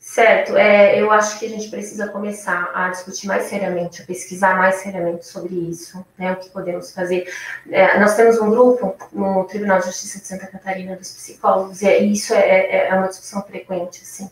[0.09, 4.57] Certo, é, eu acho que a gente precisa começar a discutir mais seriamente, a pesquisar
[4.57, 7.29] mais seriamente sobre isso, né, o que podemos fazer.
[7.69, 11.89] É, nós temos um grupo no Tribunal de Justiça de Santa Catarina dos psicólogos, e
[12.09, 14.31] isso é, é, é uma discussão frequente, assim,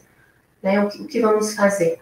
[0.64, 2.02] né, o que, o que vamos fazer.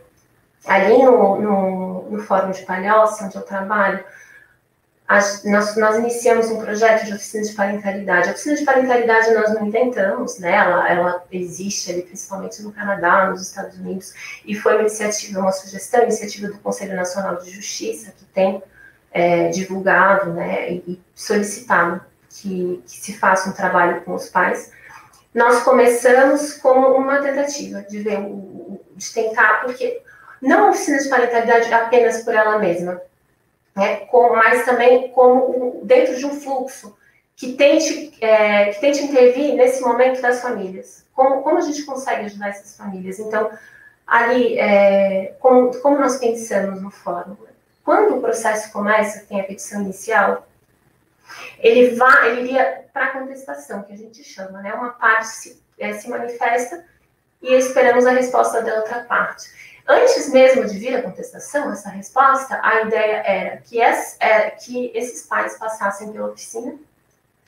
[0.68, 4.06] Ali no, no, no Fórum de Palhoça, onde eu trabalho,
[5.08, 8.30] nós, nós, iniciamos um projeto de oficina de parentalidade.
[8.30, 10.56] A oficina de parentalidade nós não inventamos, né?
[10.56, 14.14] Ela, ela existe ali, principalmente no Canadá, nos Estados Unidos,
[14.46, 18.64] e foi uma iniciativa, uma sugestão, iniciativa do Conselho Nacional de Justiça, que tem
[19.12, 24.72] é, divulgado né, e solicitado que, que se faça um trabalho com os pais.
[25.34, 28.20] Nós começamos como uma tentativa de ver,
[28.96, 30.02] de tentar, porque
[30.42, 33.02] não a oficina de parentalidade apenas por ela mesma,
[33.76, 36.96] né, mas também como dentro de um fluxo
[37.36, 41.06] que tente, é, que tente intervir nesse momento das famílias.
[41.14, 43.20] Como, como a gente consegue ajudar essas famílias?
[43.20, 43.52] Então,
[44.06, 47.36] ali, é, como, como nós pensamos no fórum?
[47.84, 50.48] Quando o processo começa, tem a petição inicial,
[51.60, 54.74] ele vai, ele iria para a contestação, que a gente chama, né?
[54.74, 56.86] Uma parte se, é, se manifesta
[57.42, 59.73] e esperamos a resposta da outra parte.
[59.88, 64.92] Antes mesmo de vir a contestação, essa resposta, a ideia era que, es, é, que
[64.96, 66.76] esses pais passassem pela oficina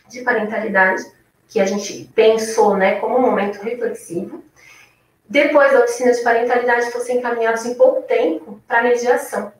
[0.09, 1.03] de parentalidade,
[1.47, 4.43] que a gente pensou né, como um momento reflexivo.
[5.27, 9.53] Depois da oficina de parentalidade, fossem encaminhados em pouco tempo para mediação,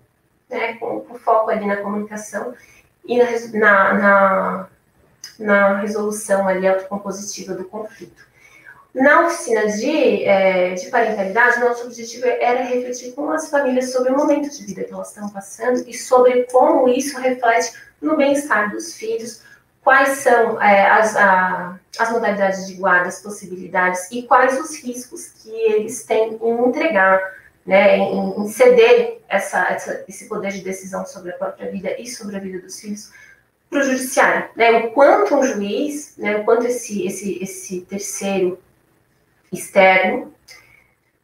[0.49, 2.53] né, com, com, foco ali na comunicação
[3.05, 4.69] e na, na, na,
[5.39, 8.25] na resolução ali autocompositiva do conflito.
[8.95, 14.15] Na oficina de, é, de parentalidade, nosso objetivo era refletir com as famílias sobre o
[14.15, 18.95] momento de vida que elas estão passando e sobre como isso reflete no bem-estar dos
[18.95, 19.41] filhos,
[19.83, 25.27] quais são é, as, a, as modalidades de guarda, as possibilidades e quais os riscos
[25.27, 27.19] que eles têm em entregar,
[27.65, 32.07] né, em, em ceder essa, essa, esse poder de decisão sobre a própria vida e
[32.07, 33.11] sobre a vida dos filhos
[33.69, 34.49] para o judiciário.
[34.55, 38.57] Né, o quanto um juiz, né, o quanto esse, esse, esse terceiro
[39.55, 40.33] externo,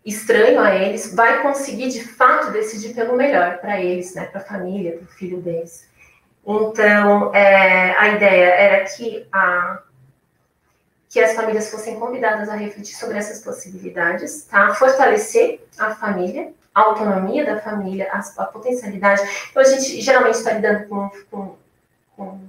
[0.05, 4.43] estranho a eles, vai conseguir de fato decidir pelo melhor para eles, né, para a
[4.43, 5.87] família, para o filho deles.
[6.45, 9.79] Então, é, a ideia era que, a,
[11.07, 14.73] que as famílias fossem convidadas a refletir sobre essas possibilidades, tá?
[14.73, 19.21] fortalecer a família, a autonomia da família, a, a potencialidade.
[19.51, 21.55] Então, a gente geralmente está lidando com, com,
[22.15, 22.39] com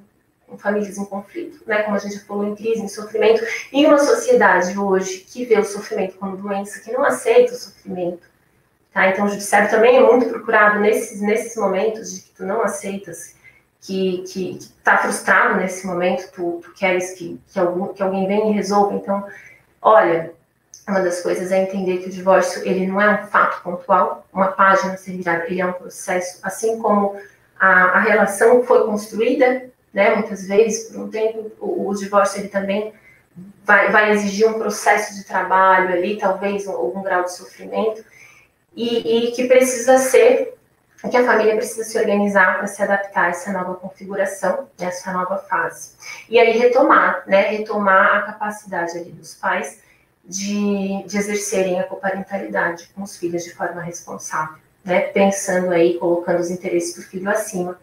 [0.52, 3.98] com famílias em conflito, né, como a gente falou, em crise, em sofrimento, em uma
[3.98, 8.30] sociedade hoje que vê o sofrimento como doença, que não aceita o sofrimento.
[8.92, 9.08] Tá?
[9.08, 13.34] Então, o judiciário também é muito procurado nesses, nesses momentos de que tu não aceitas,
[13.80, 18.52] que está frustrado nesse momento, tu, tu queres que, que, algum, que alguém venha e
[18.52, 18.94] resolva.
[18.94, 19.26] Então,
[19.80, 20.32] olha,
[20.86, 24.48] uma das coisas é entender que o divórcio ele não é um fato pontual, uma
[24.48, 27.16] página a ser virada, ele é um processo, assim como
[27.58, 30.14] a, a relação foi construída né?
[30.14, 32.92] Muitas vezes, por um tempo, o, o divórcio ele também
[33.64, 38.04] vai, vai, exigir um processo de trabalho ali, talvez algum grau de sofrimento,
[38.74, 40.56] e, e que precisa ser,
[41.10, 45.38] que a família precisa se organizar para se adaptar a essa nova configuração, essa nova
[45.38, 45.92] fase.
[46.28, 47.50] E aí retomar, né?
[47.50, 49.80] Retomar a capacidade ali dos pais
[50.24, 55.00] de, de exercerem a coparentalidade com os filhos de forma responsável, né?
[55.00, 57.78] Pensando aí, colocando os interesses do filho acima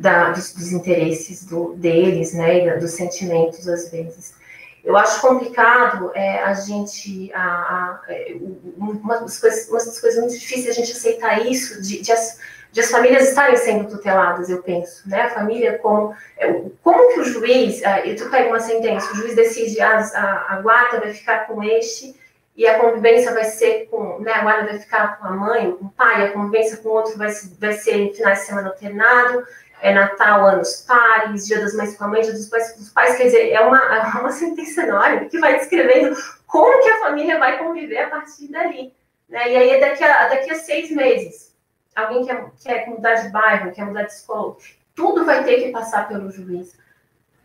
[0.00, 4.34] da, dos, dos, interesses do, deles, né, dos sentimentos às vezes.
[4.82, 8.34] Eu acho complicado é, a gente, a, a, é,
[8.78, 12.38] uma, das coisas, uma das coisas muito difíceis a gente aceitar isso, de, de, as,
[12.72, 16.50] de as famílias estarem sendo tuteladas, eu penso, né, a família como, é,
[16.82, 20.54] como que o juiz, eu tu pega uma sentença, o juiz decide, a, ah, a,
[20.54, 22.18] a guarda vai ficar com este,
[22.56, 25.86] e a convivência vai ser com, né, a guarda vai ficar com a mãe, com
[25.86, 29.46] o pai, a convivência com o outro vai, vai ser em finais de semana alternado,
[29.80, 32.90] é Natal, anos pares, Dia das Mães com a mãe, Dia dos Pais com os
[32.90, 36.16] pais, quer dizer, é uma, é uma sentença enorme que vai descrevendo
[36.46, 38.92] como que a família vai conviver a partir dali.
[39.28, 39.52] Né?
[39.52, 41.54] E aí, é daqui a, daqui a seis meses,
[41.94, 44.56] alguém quer, quer mudar de bairro, quer mudar de escola,
[44.94, 46.78] tudo vai ter que passar pelo juiz.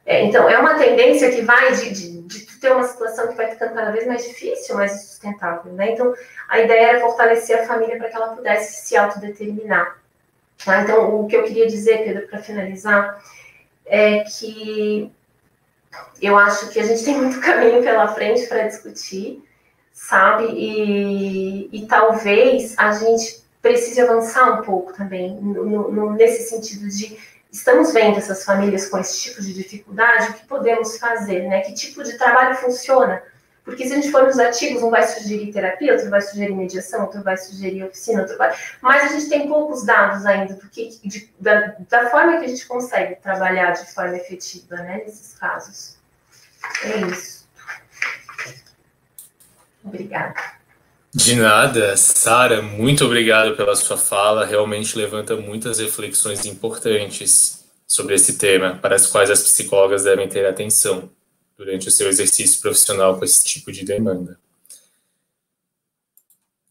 [0.05, 3.49] É, então, é uma tendência que vai de, de, de, ter uma situação que vai
[3.49, 5.91] ficando cada vez mais difícil, mais insustentável, né?
[5.91, 6.13] Então,
[6.47, 9.97] a ideia era fortalecer a família para que ela pudesse se autodeterminar.
[10.63, 10.81] Tá?
[10.81, 13.21] Então, o que eu queria dizer, Pedro, para finalizar,
[13.85, 15.11] é que
[16.21, 19.43] eu acho que a gente tem muito caminho pela frente para discutir,
[19.91, 20.45] sabe?
[20.45, 27.17] E, e talvez a gente precise avançar um pouco também no, no, nesse sentido de
[27.51, 31.61] estamos vendo essas famílias com esse tipo de dificuldade, o que podemos fazer, né?
[31.61, 33.23] Que tipo de trabalho funciona?
[33.65, 37.01] Porque se a gente for nos artigos, um vai sugerir terapia, outro vai sugerir mediação,
[37.01, 38.55] outro vai sugerir oficina, outro vai...
[38.79, 42.47] Mas a gente tem poucos dados ainda do que, de, da, da forma que a
[42.47, 45.97] gente consegue trabalhar de forma efetiva, né, nesses casos.
[46.83, 47.47] É isso.
[49.83, 50.35] Obrigada.
[51.11, 54.45] De nada, Sara, muito obrigado pela sua fala.
[54.45, 60.45] Realmente levanta muitas reflexões importantes sobre esse tema, para as quais as psicólogas devem ter
[60.45, 61.09] atenção
[61.57, 64.37] durante o seu exercício profissional com esse tipo de demanda.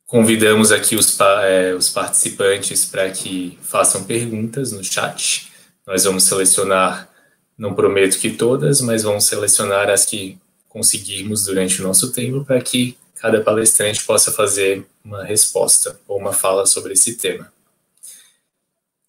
[0.07, 5.51] Convidamos aqui os, é, os participantes para que façam perguntas no chat.
[5.87, 7.09] Nós vamos selecionar,
[7.57, 12.61] não prometo que todas, mas vamos selecionar as que conseguirmos durante o nosso tempo para
[12.61, 17.51] que cada palestrante possa fazer uma resposta ou uma fala sobre esse tema.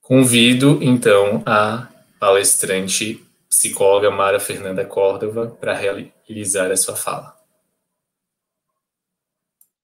[0.02, 1.88] Convido, então, a
[2.20, 3.25] palestrante
[3.58, 7.34] psicóloga Mara Fernanda Córdova para realizar a sua fala.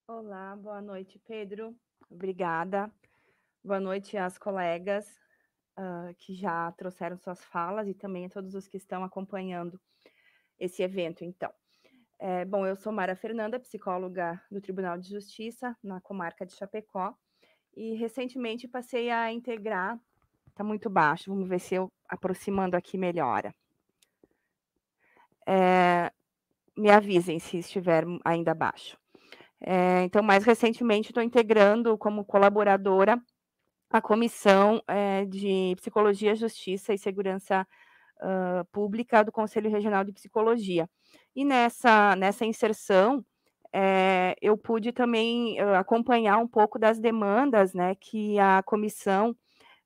[0.05, 1.73] Olá, boa noite, Pedro.
[2.09, 2.91] Obrigada.
[3.63, 5.07] Boa noite às colegas
[5.79, 9.79] uh, que já trouxeram suas falas e também a todos os que estão acompanhando
[10.59, 11.51] esse evento, então.
[12.19, 17.15] É, bom, eu sou Mara Fernanda, psicóloga do Tribunal de Justiça na comarca de Chapecó,
[17.73, 19.97] e recentemente passei a integrar.
[20.49, 23.55] Está muito baixo, vamos ver se eu aproximando aqui melhora.
[25.51, 26.11] É,
[26.77, 28.97] me avisem se estiver ainda baixo.
[29.59, 33.21] É, então, mais recentemente, estou integrando como colaboradora
[33.89, 37.67] a Comissão é, de Psicologia, Justiça e Segurança
[38.21, 40.89] uh, Pública do Conselho Regional de Psicologia.
[41.35, 43.23] E nessa, nessa inserção,
[43.73, 49.35] é, eu pude também uh, acompanhar um pouco das demandas né, que a comissão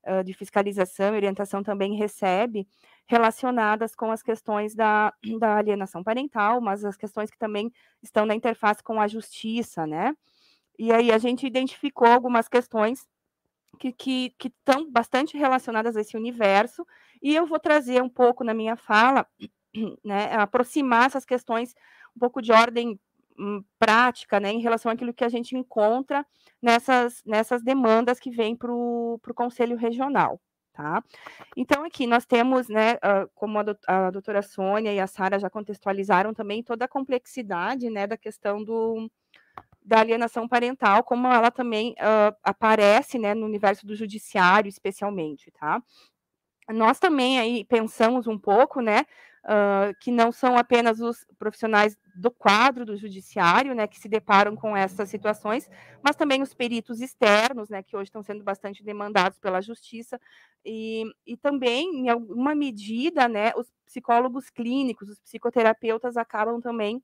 [0.06, 2.68] uh, de fiscalização e orientação também recebe,
[3.06, 8.34] relacionadas com as questões da, da alienação parental, mas as questões que também estão na
[8.34, 10.14] interface com a justiça, né?
[10.78, 13.06] E aí a gente identificou algumas questões
[13.78, 16.86] que, que, que estão bastante relacionadas a esse universo,
[17.22, 19.26] e eu vou trazer um pouco na minha fala
[20.04, 21.74] né, aproximar essas questões
[22.14, 22.98] um pouco de ordem
[23.38, 26.26] hum, prática, né, em relação àquilo que a gente encontra
[26.60, 30.40] nessas, nessas demandas que vêm para o Conselho Regional.
[30.76, 31.02] Tá?
[31.56, 32.98] Então, aqui nós temos, né,
[33.34, 38.14] como a, doutora Sônia e a Sara já contextualizaram também, toda a complexidade né, da
[38.18, 39.10] questão do,
[39.82, 45.50] da alienação parental, como ela também uh, aparece né, no universo do judiciário, especialmente.
[45.50, 45.82] Tá?
[46.68, 49.06] Nós também aí pensamos um pouco, né,
[49.46, 54.56] uh, que não são apenas os profissionais do quadro do judiciário, né, que se deparam
[54.56, 55.70] com essas situações,
[56.02, 60.20] mas também os peritos externos, né, que hoje estão sendo bastante demandados pela justiça,
[60.64, 67.00] e, e também, em alguma medida, né, os psicólogos clínicos, os psicoterapeutas acabam também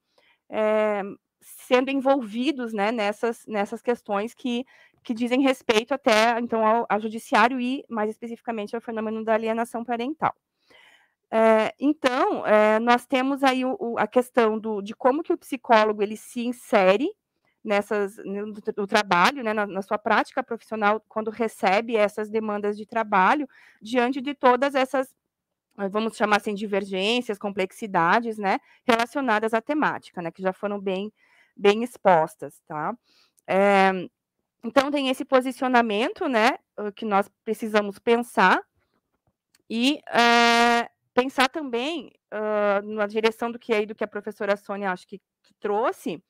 [0.50, 1.02] é,
[1.40, 4.64] sendo envolvidos, né, nessas, nessas questões que,
[5.04, 9.84] que dizem respeito até, então, ao, ao judiciário e, mais especificamente, ao fenômeno da alienação
[9.84, 10.34] parental.
[11.34, 15.38] É, então, é, nós temos aí o, o, a questão do, de como que o
[15.38, 17.08] psicólogo ele se insere
[17.64, 22.84] nessas no, no trabalho, né, na, na, sua prática profissional, quando recebe essas demandas de
[22.84, 23.48] trabalho,
[23.80, 25.08] diante de todas essas,
[25.90, 31.10] vamos chamar assim, divergências, complexidades, né, relacionadas à temática, né, que já foram bem,
[31.56, 32.94] bem expostas, tá?
[33.46, 33.90] É,
[34.62, 36.58] então, tem esse posicionamento, né,
[36.94, 38.62] que nós precisamos pensar,
[39.74, 40.02] e
[41.14, 45.18] pensar também uh, na direção do que aí do que a professora Sônia acho que,
[45.42, 46.22] que, trouxe,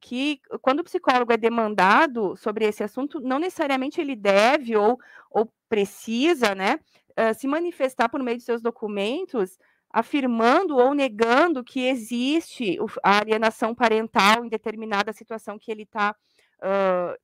[0.00, 4.98] que quando o psicólogo é demandado sobre esse assunto, não necessariamente ele deve ou,
[5.30, 6.78] ou precisa, né,
[7.18, 9.58] uh, se manifestar por meio de seus documentos,
[9.90, 16.14] afirmando ou negando que existe a alienação parental em determinada situação que ele está
[16.58, 17.16] uh,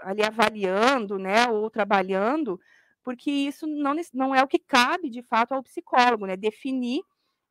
[0.00, 2.60] ali avaliando, né, ou trabalhando,
[3.06, 6.36] porque isso não, não é o que cabe, de fato, ao psicólogo, né?
[6.36, 7.02] Definir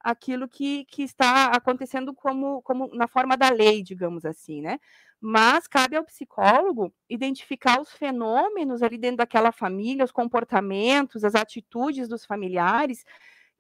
[0.02, 4.78] aquilo que, que está acontecendo como, como na forma da lei, digamos assim, né?
[5.22, 12.10] Mas cabe ao psicólogo identificar os fenômenos ali dentro daquela família, os comportamentos, as atitudes
[12.10, 13.06] dos familiares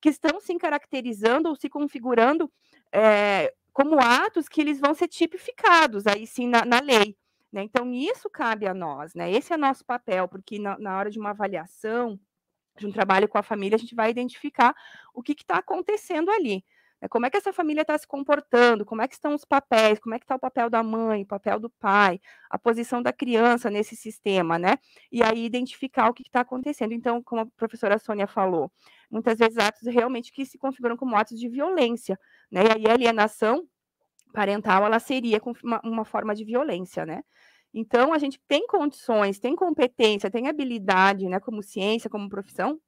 [0.01, 2.51] que estão se caracterizando ou se configurando
[2.91, 7.15] é, como atos que eles vão ser tipificados aí sim na, na lei.
[7.55, 7.63] Né?
[7.63, 9.31] Então, isso cabe a nós, né?
[9.31, 12.19] Esse é nosso papel, porque na, na hora de uma avaliação,
[12.77, 14.75] de um trabalho com a família, a gente vai identificar
[15.13, 16.65] o que está acontecendo ali.
[17.01, 17.07] Né?
[17.07, 18.83] Como é que essa família está se comportando?
[18.85, 19.99] Como é que estão os papéis?
[19.99, 23.13] Como é que está o papel da mãe, o papel do pai, a posição da
[23.13, 24.77] criança nesse sistema, né?
[25.09, 26.91] E aí identificar o que está acontecendo.
[26.91, 28.69] Então, como a professora Sônia falou,
[29.09, 32.19] muitas vezes atos realmente que se configuram como atos de violência,
[32.51, 32.63] né?
[32.65, 33.65] E aí a alienação
[34.35, 37.23] parental, ela seria uma, uma forma de violência, né?
[37.73, 42.79] Então, a gente tem condições, tem competência, tem habilidade, né, como ciência, como profissão,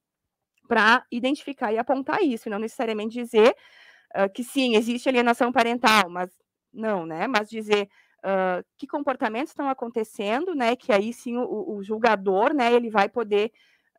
[0.66, 3.54] para identificar e apontar isso, e não necessariamente dizer
[4.16, 6.30] uh, que sim, existe alienação parental, mas
[6.72, 7.26] não, né?
[7.26, 7.88] Mas dizer
[8.18, 10.76] uh, que comportamentos estão acontecendo, né?
[10.76, 13.50] Que aí sim o, o julgador, né, ele vai poder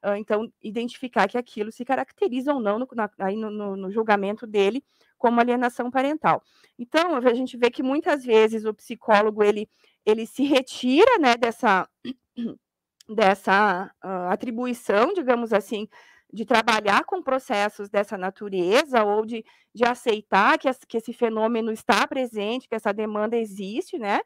[0.06, 3.92] uh, então identificar que aquilo se caracteriza ou não no, na, aí no, no, no
[3.92, 4.84] julgamento dele
[5.20, 6.42] como alienação parental.
[6.80, 9.70] Então, a gente vê que muitas vezes o psicólogo ele
[10.06, 11.88] ele se retira né, dessa,
[13.08, 15.88] dessa uh, atribuição, digamos assim,
[16.32, 19.44] de trabalhar com processos dessa natureza ou de,
[19.74, 24.20] de aceitar que, que esse fenômeno está presente, que essa demanda existe, né?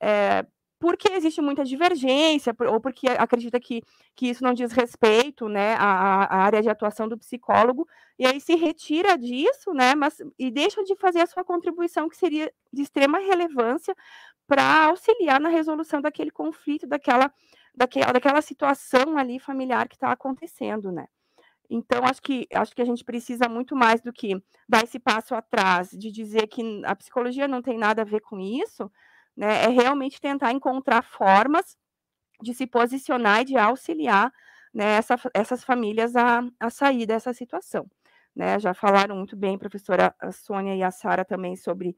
[0.00, 0.44] É,
[0.78, 3.82] porque existe muita divergência, ou porque acredita que,
[4.14, 8.40] que isso não diz respeito né, à, à, área de atuação do psicólogo, e aí
[8.40, 12.82] se retira disso, né, mas, e deixa de fazer a sua contribuição, que seria de
[12.82, 13.94] extrema relevância
[14.46, 17.32] para auxiliar na resolução daquele conflito, daquela,
[17.74, 21.06] daquela, daquela situação ali familiar que está acontecendo, né?
[21.68, 25.34] Então, acho que, acho que a gente precisa muito mais do que dar esse passo
[25.34, 28.90] atrás, de dizer que a psicologia não tem nada a ver com isso,
[29.36, 29.64] né?
[29.64, 31.76] É realmente tentar encontrar formas
[32.42, 34.32] de se posicionar e de auxiliar
[34.72, 37.86] né, essa, essas famílias a, a sair dessa situação.
[38.34, 38.58] Né?
[38.58, 41.96] Já falaram muito bem, professora Sônia e a Sara também sobre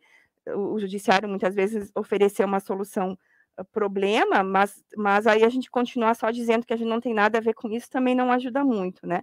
[0.54, 3.18] o judiciário muitas vezes oferecer uma solução
[3.56, 7.12] ah, problema, mas, mas aí a gente continuar só dizendo que a gente não tem
[7.12, 9.22] nada a ver com isso também não ajuda muito, né?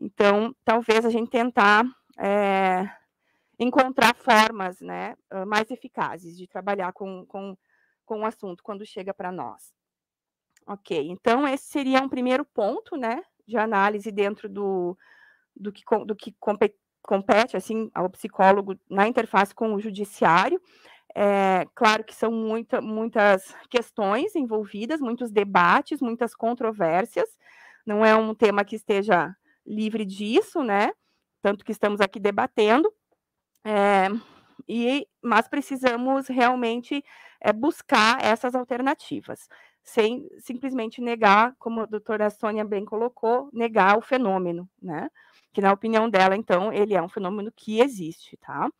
[0.00, 1.84] Então, talvez a gente tentar
[2.18, 2.88] é,
[3.58, 7.56] encontrar formas né, mais eficazes de trabalhar com, com,
[8.04, 9.72] com o assunto quando chega para nós.
[10.66, 14.96] Ok, então esse seria um primeiro ponto, né, de análise dentro do,
[15.56, 20.60] do que, do que compete, compete assim ao psicólogo na interface com o judiciário.
[21.14, 27.28] É, claro que são muita, muitas questões envolvidas, muitos debates, muitas controvérsias.
[27.86, 29.34] Não é um tema que esteja
[29.66, 30.92] livre disso, né?
[31.40, 32.92] Tanto que estamos aqui debatendo.
[33.70, 34.08] É,
[34.66, 37.04] e, mas precisamos realmente
[37.38, 39.46] é, buscar essas alternativas,
[39.84, 45.10] sem simplesmente negar, como a doutora Sônia bem colocou, negar o fenômeno, né?
[45.52, 48.70] que na opinião dela, então, ele é um fenômeno que existe, tá?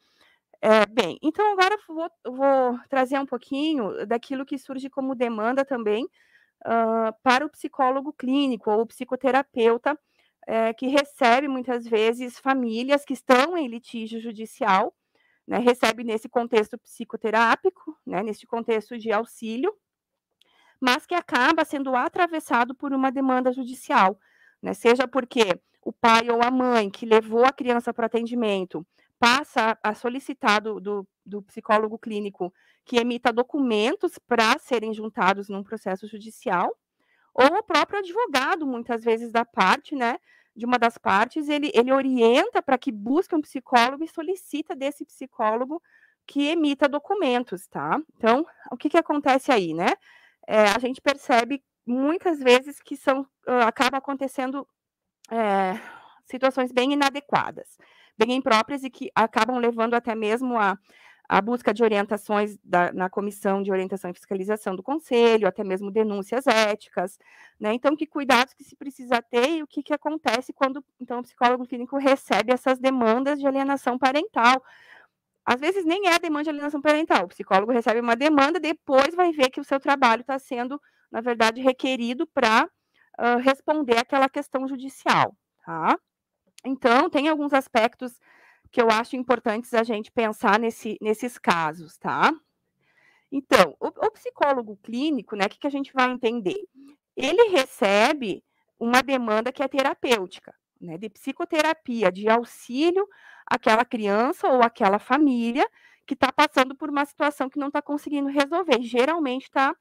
[0.61, 6.05] É, bem, então agora vou, vou, trazer um pouquinho daquilo que surge como demanda também
[6.64, 9.99] uh, para o psicólogo clínico ou psicoterapeuta
[10.49, 14.96] é, que recebe muitas vezes famílias que estão em litígio judicial,
[15.46, 19.76] né, recebe nesse contexto psicoterápico, né, nesse contexto de auxílio,
[20.80, 24.18] mas que acaba sendo atravessado por uma demanda judicial,
[24.62, 28.86] né, seja porque o pai ou a mãe que levou a criança para atendimento
[29.18, 32.55] passa a solicitar do, do, do psicólogo clínico
[32.86, 36.74] que emita documentos para serem juntados num processo judicial,
[37.34, 40.18] ou o próprio advogado, muitas vezes, da parte, né,
[40.59, 45.05] de uma das partes, ele, ele orienta para que busque um psicólogo e solicita desse
[45.05, 45.81] psicólogo
[46.27, 47.97] que emita documentos, tá?
[48.17, 49.95] Então, o que, que acontece aí, né?
[50.49, 53.25] É, a gente percebe muitas vezes que são,
[53.67, 54.67] acaba acontecendo
[55.31, 55.79] é,
[56.25, 57.79] situações bem inadequadas,
[58.19, 60.77] bem impróprias e que acabam levando até mesmo a,
[61.29, 65.91] a busca de orientações da, na comissão de orientação e fiscalização do conselho, até mesmo
[65.91, 67.18] denúncias éticas,
[67.61, 67.74] né?
[67.74, 71.22] Então, que cuidados que se precisa ter e o que, que acontece quando então o
[71.22, 74.64] psicólogo clínico recebe essas demandas de alienação parental.
[75.45, 79.14] Às vezes nem é a demanda de alienação parental, o psicólogo recebe uma demanda, depois
[79.14, 82.64] vai ver que o seu trabalho está sendo, na verdade, requerido para
[83.18, 85.99] uh, responder aquela questão judicial, tá?
[86.64, 88.18] Então, tem alguns aspectos
[88.71, 92.33] que eu acho importantes a gente pensar nesse, nesses casos, tá?
[93.31, 96.62] Então, o, o psicólogo clínico, né, o que, que a gente vai entender?
[97.16, 98.43] Ele recebe
[98.79, 103.07] uma demanda que é terapêutica, né, de psicoterapia, de auxílio
[103.47, 105.69] àquela criança ou àquela família
[106.07, 108.81] que está passando por uma situação que não está conseguindo resolver.
[108.81, 109.77] Geralmente está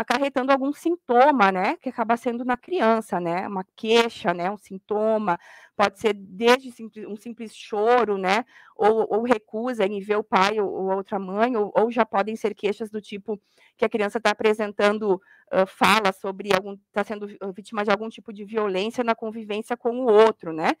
[0.00, 5.38] acarretando algum sintoma, né, que acaba sendo na criança, né, uma queixa, né, um sintoma,
[5.76, 6.72] pode ser desde
[7.06, 8.44] um simples choro, né,
[8.76, 12.36] ou, ou recusa em ver o pai ou, ou outra mãe, ou, ou, já podem
[12.36, 13.40] ser queixas do tipo
[13.76, 15.14] que a criança está apresentando
[15.52, 19.90] uh, fala sobre algum, está sendo vítima de algum tipo de violência na convivência com
[20.00, 20.72] o outro, né,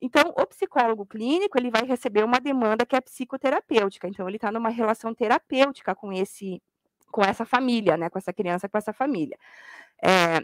[0.00, 4.06] então, o psicólogo clínico ele vai receber uma demanda que é psicoterapêutica.
[4.06, 6.62] Então, ele está numa relação terapêutica com esse,
[7.10, 8.10] com essa família, né?
[8.10, 9.38] Com essa criança, com essa família.
[10.02, 10.40] É,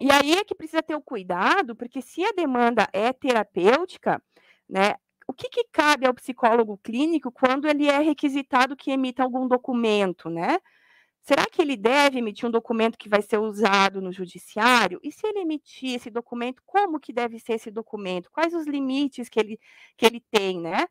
[0.00, 4.22] e aí é que precisa ter o cuidado, porque se a demanda é terapêutica,
[4.68, 4.94] né?
[5.28, 10.30] O que, que cabe ao psicólogo clínico quando ele é requisitado que emita algum documento,
[10.30, 10.58] né?
[11.22, 15.00] Será que ele deve emitir um documento que vai ser usado no judiciário?
[15.02, 18.30] E se ele emitir esse documento, como que deve ser esse documento?
[18.30, 19.58] Quais os limites que ele,
[19.96, 20.84] que ele tem, né?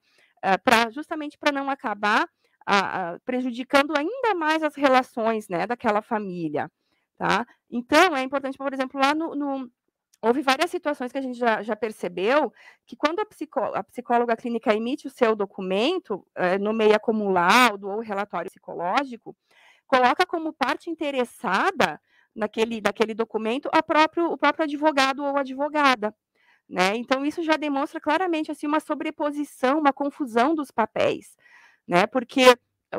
[0.44, 2.28] Uh, pra, justamente para não acabar
[2.70, 6.72] uh, uh, prejudicando ainda mais as relações né, daquela família.
[7.18, 7.46] Tá?
[7.70, 9.72] Então, é importante, por exemplo, lá no, no
[10.22, 12.52] houve várias situações que a gente já, já percebeu
[12.86, 17.88] que quando a, psicó a, psicóloga clínica emite o seu documento, eh, nomeia como laudo
[17.90, 19.36] ou relatório psicológico,
[19.86, 22.02] coloca como parte interessada
[22.36, 26.14] naquele, daquele documento a próprio, o próprio advogado ou advogada.
[26.68, 26.96] Né?
[26.96, 31.38] Então, isso já demonstra claramente assim, uma sobreposição, uma confusão dos papéis,
[31.88, 32.08] né?
[32.08, 32.56] porque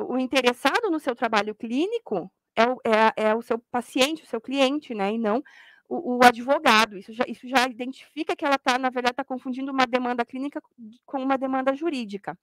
[0.08, 4.40] o interessado no seu trabalho clínico é o, é, é o seu paciente, o seu
[4.40, 5.12] cliente, né?
[5.12, 5.42] e não
[5.88, 6.96] o, o, advogado.
[6.96, 10.60] Isso já, isso já identifica que ela está, na verdade, está confundindo uma demanda clínica
[11.04, 12.36] com uma demanda jurídica.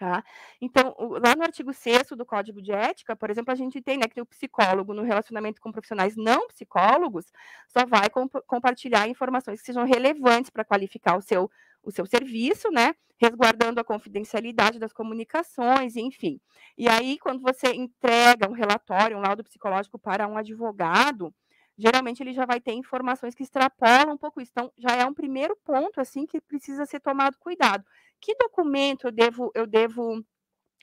[0.00, 0.24] Tá?
[0.58, 4.08] Então, lá no artigo 6 do Código de Ética, por exemplo, a gente tem né,
[4.08, 7.26] que o psicólogo, no relacionamento com profissionais não psicólogos,
[7.68, 11.50] só vai comp compartilhar informações que sejam relevantes para qualificar o seu,
[11.82, 12.94] o seu serviço, né?
[13.20, 16.40] Resguardando a confidencialidade das comunicações, enfim.
[16.78, 21.34] E aí, quando você entrega um relatório, um laudo psicológico para um advogado,
[21.76, 24.50] geralmente ele já vai ter informações que extrapolam um pouco isso.
[24.52, 27.84] Então, já é um primeiro ponto, assim, que precisa ser tomado cuidado
[28.22, 30.22] que documento eu devo, eu devo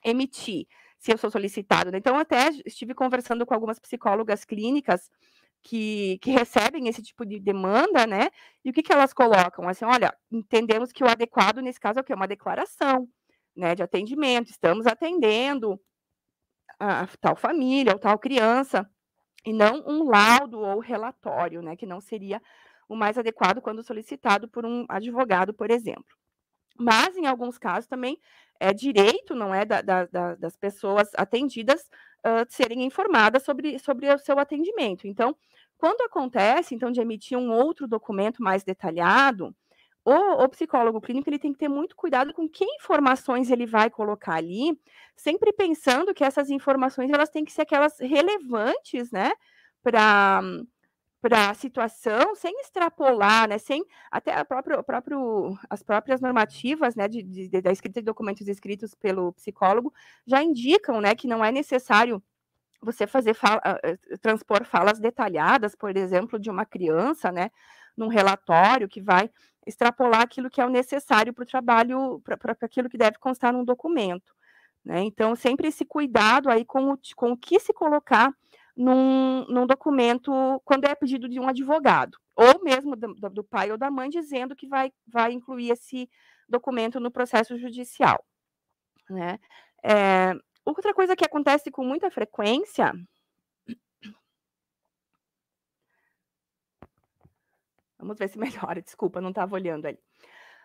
[0.04, 0.66] emitir
[0.98, 1.96] se eu sou solicitado?
[1.96, 5.10] Então, até estive conversando com algumas psicólogas clínicas
[5.62, 8.30] que, que, recebem esse tipo de demanda, né?
[8.64, 9.68] E o que, que elas colocam?
[9.68, 12.14] Assim, olha, entendemos que o adequado nesse caso é o quê?
[12.14, 13.08] Uma declaração
[13.56, 15.80] né, de atendimento, estamos atendendo
[16.78, 18.88] a tal família ou tal criança,
[19.44, 21.76] e não um laudo ou relatório, né?
[21.76, 22.40] Que não seria
[22.88, 26.16] o mais adequado quando solicitado por um advogado, por exemplo.
[26.78, 28.18] Mas, em alguns casos, também
[28.60, 31.88] é direito, não é, da, da, das pessoas atendidas
[32.26, 35.06] uh, serem informadas sobre, sobre o seu atendimento.
[35.06, 35.36] Então,
[35.76, 39.54] quando acontece, então, de emitir um outro documento mais detalhado,
[40.04, 43.90] o, o, psicólogo clínico ele tem que ter muito cuidado com que informações ele vai
[43.90, 44.78] colocar ali,
[45.14, 49.30] sempre pensando que essas informações elas têm que ser aquelas relevantes, né,
[49.82, 50.40] para
[51.20, 57.08] para a situação sem extrapolar, né, sem até a própria, próprio, as próprias normativas né,
[57.08, 59.92] de, de, da escrita de documentos escritos pelo psicólogo
[60.26, 62.22] já indicam né, que não é necessário
[62.80, 63.60] você fazer fala,
[64.20, 67.50] transpor falas detalhadas, por exemplo, de uma criança, né,
[67.96, 69.28] num relatório que vai
[69.66, 73.64] extrapolar aquilo que é o necessário para o trabalho, para aquilo que deve constar num
[73.64, 74.32] documento.
[74.84, 75.02] Né?
[75.02, 78.32] Então, sempre esse cuidado aí com o, com o que se colocar
[78.78, 80.32] num, num documento
[80.64, 84.54] quando é pedido de um advogado, ou mesmo do, do pai ou da mãe, dizendo
[84.54, 86.08] que vai, vai incluir esse
[86.48, 88.24] documento no processo judicial.
[89.10, 89.40] Né?
[89.82, 90.32] É,
[90.64, 92.92] outra coisa que acontece com muita frequência
[97.98, 99.98] Vamos ver se melhora, desculpa, não estava olhando ali.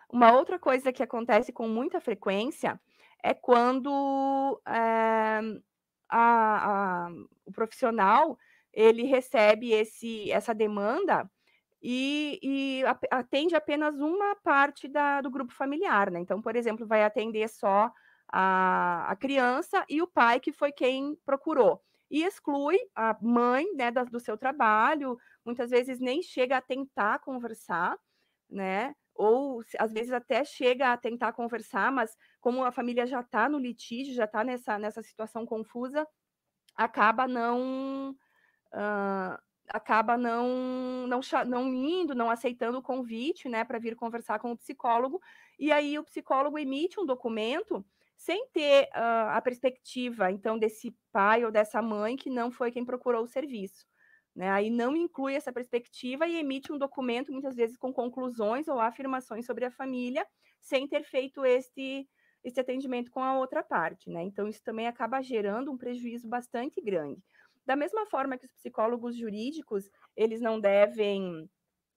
[0.08, 2.80] Uma outra coisa que acontece com muita frequência
[3.20, 5.40] é quando é,
[6.08, 7.10] a, a,
[7.46, 8.38] o profissional
[8.72, 11.30] ele recebe esse, essa demanda
[11.82, 16.20] e, e atende apenas uma parte da, do grupo familiar, né?
[16.20, 17.92] Então, por exemplo, vai atender só
[18.28, 21.82] a, a criança e o pai, que foi quem procurou.
[22.10, 27.18] E exclui a mãe né, da, do seu trabalho, muitas vezes nem chega a tentar
[27.20, 27.96] conversar,
[28.50, 28.94] né?
[29.14, 33.58] ou às vezes até chega a tentar conversar, mas como a família já está no
[33.58, 36.06] litígio, já está nessa, nessa situação confusa,
[36.76, 43.96] acaba não uh, acaba não, não não indo, não aceitando o convite, né, para vir
[43.96, 45.22] conversar com o psicólogo,
[45.58, 47.82] e aí o psicólogo emite um documento
[48.14, 52.84] sem ter uh, a perspectiva, então, desse pai ou dessa mãe que não foi quem
[52.84, 53.86] procurou o serviço.
[54.36, 54.50] Né?
[54.50, 59.46] Aí não inclui essa perspectiva e emite um documento, muitas vezes com conclusões ou afirmações
[59.46, 60.26] sobre a família,
[60.60, 62.06] sem ter feito este,
[62.44, 64.10] este atendimento com a outra parte.
[64.10, 64.22] Né?
[64.22, 67.20] Então, isso também acaba gerando um prejuízo bastante grande.
[67.66, 71.48] Da mesma forma que os psicólogos jurídicos, eles não devem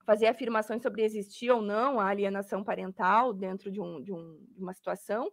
[0.05, 4.63] fazer afirmações sobre existir ou não a alienação parental dentro de, um, de, um, de
[4.63, 5.29] uma situação,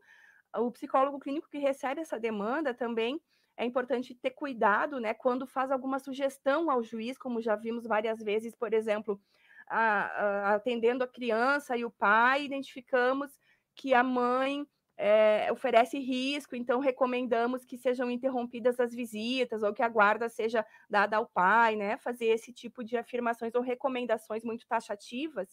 [0.57, 3.21] o psicólogo clínico que recebe essa demanda também
[3.57, 8.19] é importante ter cuidado, né, quando faz alguma sugestão ao juiz, como já vimos várias
[8.19, 9.21] vezes, por exemplo,
[9.69, 13.31] a, a, atendendo a criança e o pai, identificamos
[13.77, 14.67] que a mãe
[14.97, 20.65] é, oferece risco, então recomendamos que sejam interrompidas as visitas ou que a guarda seja
[20.89, 21.97] dada ao pai, né?
[21.99, 25.49] Fazer esse tipo de afirmações ou recomendações muito taxativas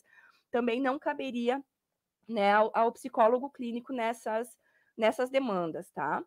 [0.51, 1.63] também não caberia
[2.27, 4.57] né, ao, ao psicólogo clínico nessas,
[4.97, 6.23] nessas demandas, tá?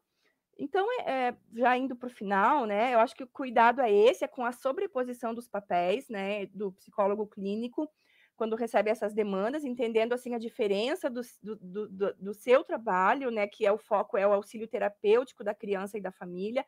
[0.59, 2.95] Então, é, já indo para o final, né?
[2.95, 6.73] Eu acho que o cuidado é esse, é com a sobreposição dos papéis, né, do
[6.73, 7.89] psicólogo clínico
[8.37, 13.47] quando recebe essas demandas, entendendo assim a diferença do, do, do, do, seu trabalho, né,
[13.47, 16.67] que é o foco é o auxílio terapêutico da criança e da família,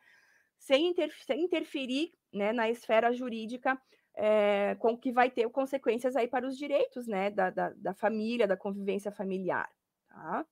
[0.58, 3.80] sem, inter, sem interferir né, na esfera jurídica,
[4.14, 8.46] é, com que vai ter consequências aí para os direitos né, da, da, da família,
[8.46, 9.68] da convivência familiar.
[10.08, 10.46] Tá?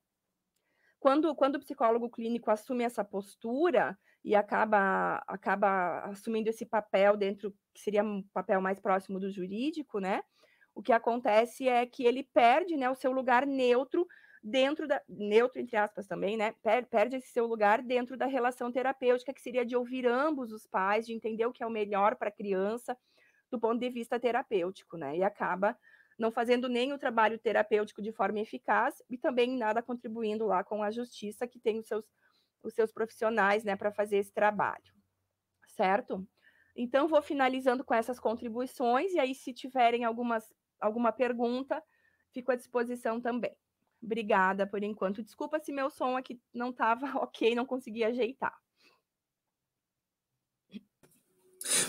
[1.00, 7.54] Quando, quando o psicólogo clínico assume essa postura e acaba, acaba assumindo esse papel dentro,
[7.74, 10.22] que seria um papel mais próximo do jurídico, né?
[10.74, 14.06] O que acontece é que ele perde né, o seu lugar neutro
[14.42, 16.54] dentro da neutro entre aspas também, né?
[16.90, 21.06] Perde esse seu lugar dentro da relação terapêutica que seria de ouvir ambos os pais,
[21.06, 22.96] de entender o que é o melhor para a criança
[23.50, 25.16] do ponto de vista terapêutico, né?
[25.16, 25.78] E acaba
[26.18, 30.82] não fazendo nem o trabalho terapêutico de forma eficaz e também nada contribuindo lá com
[30.82, 32.04] a justiça que tem os seus
[32.62, 34.94] os seus profissionais, né, para fazer esse trabalho.
[35.68, 36.26] Certo?
[36.74, 40.52] Então vou finalizando com essas contribuições e aí se tiverem algumas
[40.84, 41.82] alguma pergunta,
[42.32, 43.56] fico à disposição também.
[44.02, 45.22] Obrigada por enquanto.
[45.22, 48.54] Desculpa se meu som aqui não estava ok, não consegui ajeitar.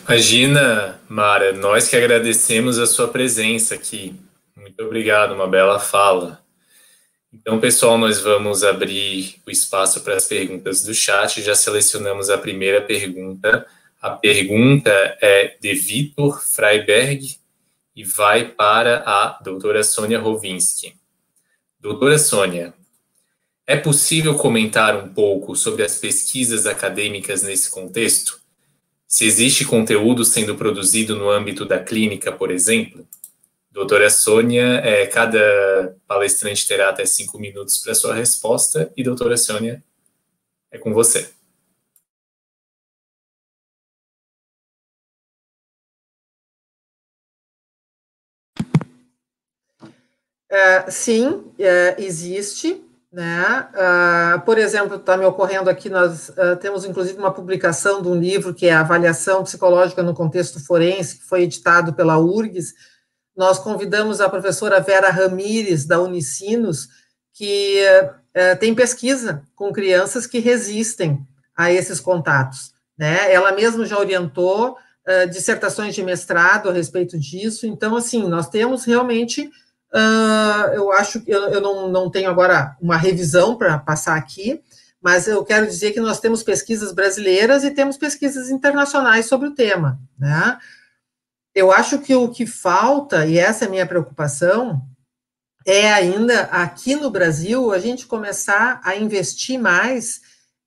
[0.08, 4.16] Imagina, Mara, nós que agradecemos a sua presença aqui.
[4.56, 6.42] Muito obrigado, uma bela fala.
[7.34, 11.42] Então, pessoal, nós vamos abrir o espaço para as perguntas do chat.
[11.42, 13.68] Já selecionamos a primeira pergunta.
[14.02, 14.90] A pergunta
[15.22, 17.38] é de Vitor Freiberg,
[17.96, 20.96] e vai para a doutora Sônia Rovinski.
[21.80, 22.74] Doutora Sônia,
[23.66, 28.40] é possível comentar um pouco sobre as pesquisas acadêmicas nesse contexto?
[29.08, 33.08] Se existe conteúdo sendo produzido no âmbito da clínica, por exemplo?
[33.72, 39.84] Doutora Sônia, é, cada palestrante terá até cinco minutos para sua resposta, e doutora Sônia,
[40.72, 41.30] é com você.
[50.56, 52.82] É, sim, é, existe.
[53.12, 53.70] Né?
[53.74, 58.16] Uh, por exemplo, está me ocorrendo aqui, nós uh, temos inclusive uma publicação de um
[58.16, 62.74] livro que é Avaliação Psicológica no Contexto Forense, que foi editado pela URGS.
[63.36, 66.90] Nós convidamos a professora Vera Ramires, da Unicinos,
[67.34, 67.82] que
[68.34, 71.26] uh, tem pesquisa com crianças que resistem
[71.56, 72.74] a esses contatos.
[72.98, 73.32] Né?
[73.32, 74.78] Ela mesma já orientou
[75.32, 77.68] dissertações de mestrado a respeito disso.
[77.68, 79.52] Então, assim, nós temos realmente
[79.96, 84.62] Uh, eu acho que eu, eu não, não tenho agora uma revisão para passar aqui,
[85.02, 89.54] mas eu quero dizer que nós temos pesquisas brasileiras e temos pesquisas internacionais sobre o
[89.54, 89.98] tema.
[90.20, 90.58] Né?
[91.54, 94.82] Eu acho que o que falta, e essa é a minha preocupação,
[95.66, 100.20] é ainda aqui no Brasil a gente começar a investir mais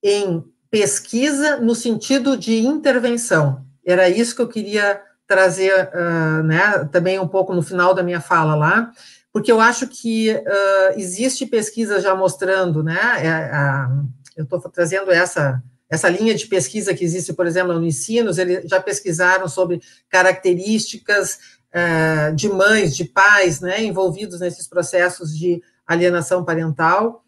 [0.03, 3.67] em pesquisa no sentido de intervenção.
[3.85, 8.21] Era isso que eu queria trazer uh, né, também um pouco no final da minha
[8.21, 8.91] fala lá,
[9.33, 13.91] porque eu acho que uh, existe pesquisa já mostrando, né, é, a,
[14.37, 18.69] eu estou trazendo essa, essa linha de pesquisa que existe, por exemplo, no Ensinos, eles
[18.69, 21.39] já pesquisaram sobre características
[21.75, 27.23] uh, de mães, de pais, né, envolvidos nesses processos de alienação parental,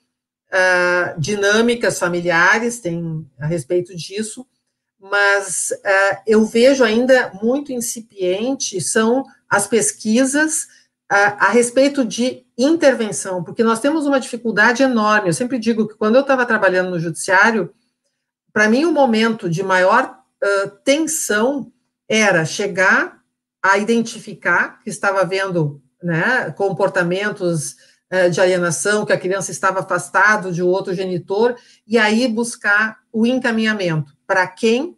[0.52, 4.46] uh, dinâmicas familiares, tem a respeito disso,
[5.02, 5.72] mas
[6.26, 10.66] eu vejo ainda muito incipiente são as pesquisas
[11.10, 15.28] a, respeito de intervenção, porque nós temos uma dificuldade enorme.
[15.28, 17.74] Eu sempre digo que quando eu estava trabalhando no judiciário,
[18.52, 20.04] para mim o momento de maior
[20.42, 21.72] uh, tensão
[22.08, 23.20] era chegar
[23.60, 27.72] a identificar que estava havendo né, comportamentos
[28.12, 31.56] uh, de alienação, que a criança estava afastado de outro genitor,
[31.88, 34.16] e aí buscar o encaminhamento.
[34.28, 34.96] Para quem,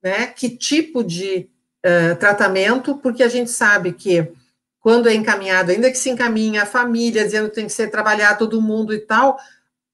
[0.00, 1.50] né, que tipo de
[1.84, 4.32] uh, tratamento, porque a gente sabe que
[4.80, 8.38] quando é encaminhado, ainda que se encaminhe a família, dizendo que tem que ser trabalhar
[8.38, 9.38] todo mundo e tal,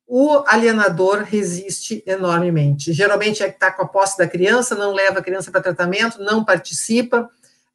[0.06, 2.92] o alienador resiste enormemente.
[2.92, 6.22] Geralmente é que está com a posse da criança, não leva a criança para tratamento,
[6.22, 7.28] não participa,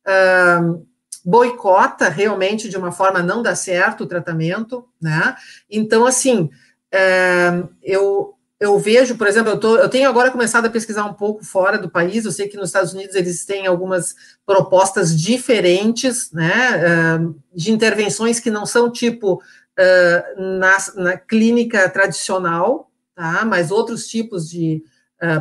[0.05, 0.87] uh,
[1.25, 5.35] boicota realmente de uma forma não dá certo o tratamento, né?
[5.69, 6.49] Então, assim,
[6.93, 11.13] uh, eu, eu vejo, por exemplo, eu, tô, eu tenho agora começado a pesquisar um
[11.13, 14.13] pouco fora do país, eu sei que nos Estados Unidos eles têm algumas
[14.45, 17.19] propostas diferentes, né,
[17.55, 19.41] de intervenções que não são tipo
[20.37, 23.45] na, na, clínica tradicional, tá?
[23.45, 24.83] mas outros tipos de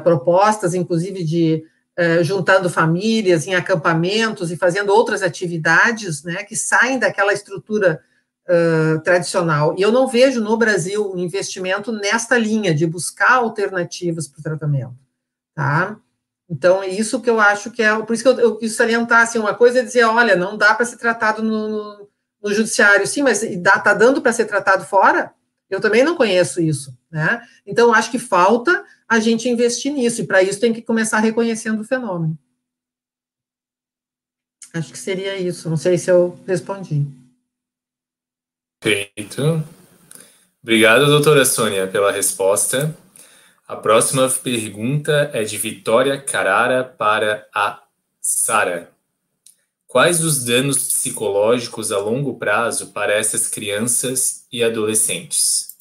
[0.05, 1.65] propostas, inclusive de
[2.23, 8.01] juntando famílias em acampamentos e fazendo outras atividades né, que saem daquela estrutura
[9.05, 9.75] tradicional.
[9.79, 14.43] E eu não vejo no Brasil um investimento nesta linha de buscar alternativas para o
[14.43, 14.97] tratamento.
[15.55, 15.99] Tá?
[16.49, 17.95] Então, isso que eu acho que é.
[18.03, 20.75] Por isso que eu, eu quis salientar assim, uma coisa é dizer, olha, não dá
[20.75, 22.09] para ser tratado no, no
[22.43, 25.35] no judiciário, sim, mas está dando para ser tratado fora?
[25.69, 27.43] Eu também não conheço isso, né?
[27.67, 31.81] Então, acho que falta a gente investir nisso, e para isso tem que começar reconhecendo
[31.81, 32.39] o fenômeno.
[34.73, 37.07] Acho que seria isso, não sei se eu respondi.
[38.81, 39.65] Perfeito.
[40.63, 42.97] Obrigado, doutora Sônia, pela resposta.
[43.67, 47.83] A próxima pergunta é de Vitória Carara para a
[48.21, 48.91] Sara.
[49.87, 55.77] Quais os danos psicológicos a longo prazo para essas crianças e adolescentes?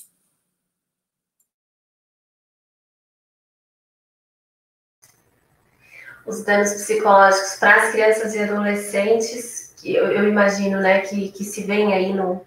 [6.25, 11.63] Os danos psicológicos para as crianças e adolescentes, eu, eu imagino, né, que, que se
[11.63, 12.45] vem aí no,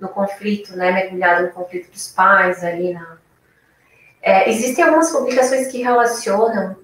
[0.00, 3.18] no conflito, né, mergulhado no conflito dos pais ali na...
[4.22, 6.76] É, existem algumas publicações que relacionam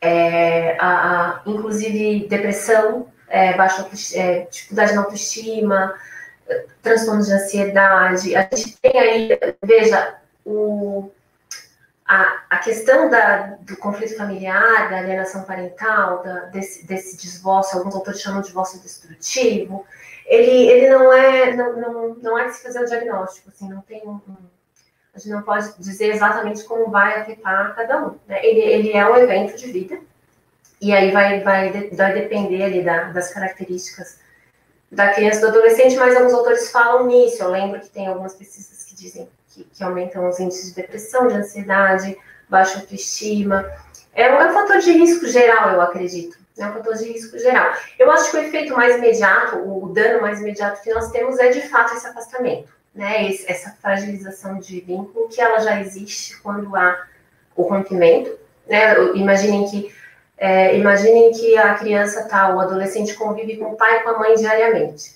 [0.00, 5.94] é, a, a, inclusive depressão é, baixa é, dificuldade na autoestima,
[6.82, 8.34] transtornos de ansiedade.
[8.34, 11.10] A gente tem aí, veja, o,
[12.06, 17.94] a, a questão da, do conflito familiar, da alienação parental, da, desse, desse divórcio, alguns
[17.94, 19.86] autores chamam de divórcio destrutivo,
[20.30, 23.82] ele, ele não é, não, não, não é de se fazer o diagnóstico, assim, não
[23.82, 24.20] tem um,
[25.12, 28.18] a gente não pode dizer exatamente como vai afetar cada um.
[28.28, 28.38] Né?
[28.46, 29.98] Ele, ele é um evento de vida,
[30.80, 34.20] e aí vai, vai, vai depender ali da, das características
[34.90, 37.42] da criança e do adolescente, mas alguns autores falam nisso.
[37.42, 41.26] Eu lembro que tem algumas pesquisas que dizem que, que aumentam os índices de depressão,
[41.26, 42.16] de ansiedade,
[42.48, 43.68] baixa autoestima.
[44.14, 46.39] É um, é um fator de risco geral, eu acredito.
[46.60, 47.72] É um fator de risco geral.
[47.98, 51.48] Eu acho que o efeito mais imediato, o dano mais imediato que nós temos é
[51.48, 53.28] de fato esse afastamento, né?
[53.28, 57.06] Esse, essa fragilização de vínculo que ela já existe quando há
[57.56, 58.38] o rompimento.
[58.66, 58.94] Né?
[59.14, 59.92] Imaginem que
[60.40, 64.18] é, imaginem que a criança tá, o adolescente convive com o pai e com a
[64.18, 65.14] mãe diariamente.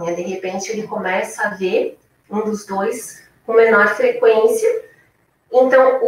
[0.00, 1.98] É, de repente ele começa a ver
[2.30, 4.68] um dos dois com menor frequência.
[5.52, 6.00] Então,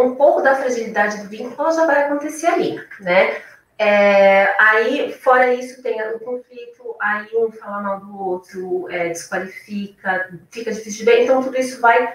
[0.00, 3.42] um pouco da fragilidade do vínculo já vai acontecer ali, né?
[3.78, 10.30] É, aí, fora isso, tem o conflito, aí um fala mal do outro, é, desqualifica,
[10.50, 11.22] fica difícil de ver.
[11.22, 12.12] Então, tudo isso vai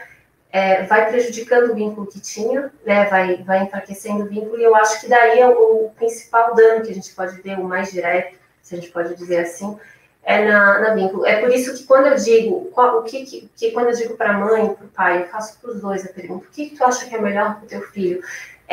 [0.53, 4.75] é, vai prejudicando o vínculo que tinha, né, vai, vai enfraquecendo o vínculo, e eu
[4.75, 7.91] acho que daí é o, o, principal dano que a gente pode ver, o mais
[7.91, 9.75] direto, se a gente pode dizer assim,
[10.21, 11.25] é na, na vínculo.
[11.25, 14.15] É por isso que quando eu digo, qual, o que, que, que quando eu digo
[14.15, 16.69] para a mãe para o pai, eu faço para os dois a pergunta, o que,
[16.69, 18.21] que tu acha que é melhor para o teu filho?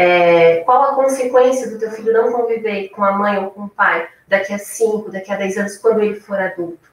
[0.00, 3.68] É, qual a consequência do teu filho não conviver com a mãe ou com o
[3.68, 6.90] pai daqui a 5, daqui a 10 anos, quando ele for adulto?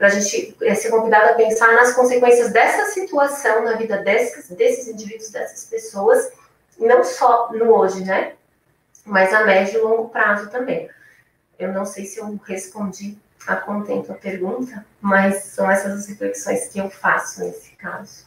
[0.00, 4.48] para a gente é, ser convidado a pensar nas consequências dessa situação na vida desses,
[4.48, 6.32] desses indivíduos, dessas pessoas,
[6.78, 8.32] não só no hoje, né?
[9.04, 10.88] Mas a médio e longo prazo também.
[11.58, 16.68] Eu não sei se eu respondi a contento a pergunta, mas são essas as reflexões
[16.68, 18.24] que eu faço nesse caso.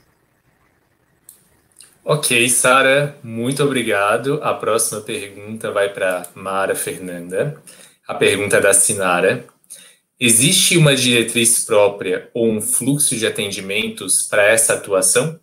[2.05, 4.43] Ok, Sara, muito obrigado.
[4.43, 7.63] A próxima pergunta vai para Mara Fernanda.
[8.05, 9.47] A pergunta é da Sinara.
[10.19, 15.39] Existe uma diretriz própria ou um fluxo de atendimentos para essa atuação?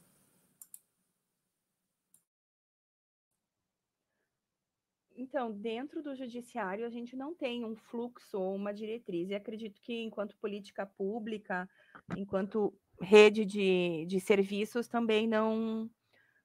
[5.16, 9.30] Então, dentro do judiciário, a gente não tem um fluxo ou uma diretriz.
[9.30, 11.66] E acredito que, enquanto política pública,
[12.14, 15.88] enquanto rede de, de serviços, também não,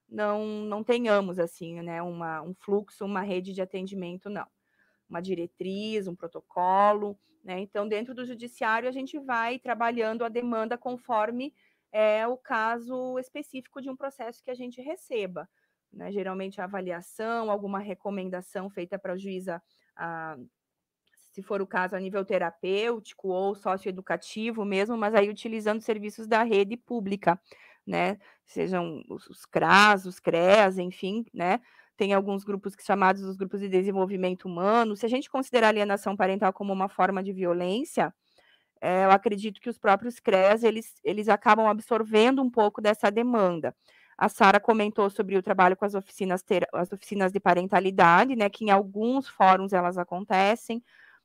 [0.10, 4.48] não, não tenhamos assim, né, uma, um fluxo, uma rede de atendimento, não.
[5.10, 7.18] Uma diretriz, um protocolo.
[7.44, 7.60] Né?
[7.60, 11.54] Então, dentro do judiciário, a gente vai trabalhando a demanda conforme
[11.92, 15.48] é o caso específico de um processo que a gente receba.
[15.94, 16.12] Né?
[16.12, 19.62] Geralmente, a avaliação, alguma recomendação feita para a juíza,
[19.96, 20.38] a,
[21.32, 26.44] se for o caso, a nível terapêutico ou socioeducativo mesmo, mas aí utilizando serviços da
[26.44, 27.40] rede pública.
[27.86, 28.18] Né?
[28.46, 31.60] Sejam os, os CRAS, os CREAS, enfim, né?
[31.98, 34.96] Tem alguns grupos que chamados os grupos de desenvolvimento humano.
[34.96, 38.14] Se a gente considerar alienação parental como uma forma de violência,
[38.82, 43.76] é, eu acredito que os próprios CREAS, eles, eles acabam absorvendo um pouco dessa demanda.
[44.18, 48.50] A Sara comentou sobre o trabalho com as oficinas, ter, as oficinas de parentalidade, né,
[48.50, 50.84] que em alguns fóruns elas acontecem,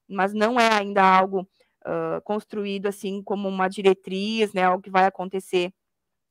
[0.08, 1.42] mas não é ainda algo
[1.86, 5.72] uh, construído assim como uma diretriz, né, algo que vai acontecer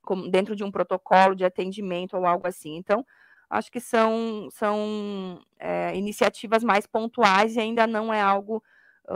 [0.09, 2.75] como, dentro de um protocolo de atendimento ou algo assim.
[2.75, 3.05] Então,
[3.47, 8.63] acho que são, são é, iniciativas mais pontuais e ainda não é algo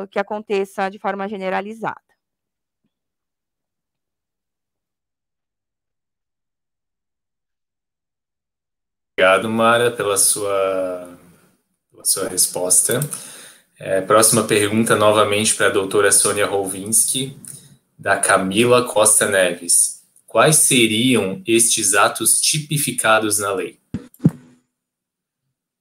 [0.10, 2.02] que aconteça de forma generalizada.
[9.16, 11.16] Obrigado, Mara, pela sua,
[11.92, 13.00] pela sua resposta.
[13.80, 17.38] É, próxima pergunta, novamente, para a doutora Sônia Rolvinski,
[17.98, 19.93] da Camila Costa Neves.
[20.34, 23.78] Quais seriam estes atos tipificados na lei?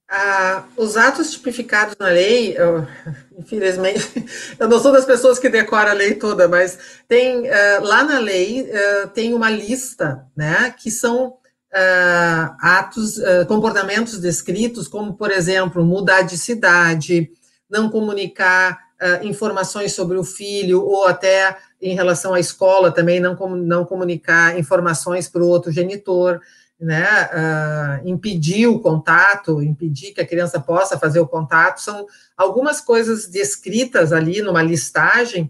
[0.07, 2.85] Ah, os atos tipificados na lei, eu,
[3.35, 4.23] infelizmente,
[4.59, 6.77] eu não sou das pessoas que decoram a lei toda, mas
[7.07, 14.19] tem uh, lá na lei uh, tem uma lista, né, que são uh, atos, comportamentos
[14.19, 17.27] descritos, como por exemplo mudar de cidade,
[17.67, 18.83] não comunicar
[19.21, 25.27] informações sobre o filho ou até em relação à escola também não, não comunicar informações
[25.27, 26.39] para o outro genitor
[26.79, 32.05] né, uh, impedir o contato, impedir que a criança possa fazer o contato, são
[32.35, 35.49] algumas coisas descritas ali numa listagem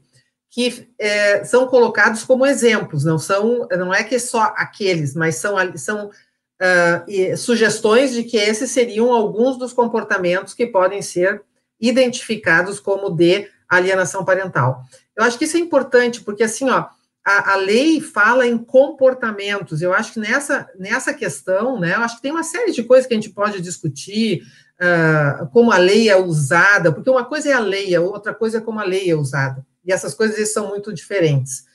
[0.49, 5.55] que é, são colocados como exemplos, não são, não é que só aqueles, mas são,
[5.75, 11.41] são uh, sugestões de que esses seriam alguns dos comportamentos que podem ser
[11.81, 14.83] identificados como de alienação parental.
[15.15, 16.87] Eu acho que isso é importante, porque assim, ó,
[17.25, 19.81] a, a, lei fala em comportamentos.
[19.81, 23.07] Eu acho que nessa, nessa questão, né, eu acho que tem uma série de coisas
[23.07, 24.43] que a gente pode discutir,
[24.79, 28.57] uh, como a lei é usada, porque uma coisa é a lei, a outra coisa
[28.57, 29.65] é como a lei é usada.
[29.85, 31.65] E essas coisas são muito diferentes.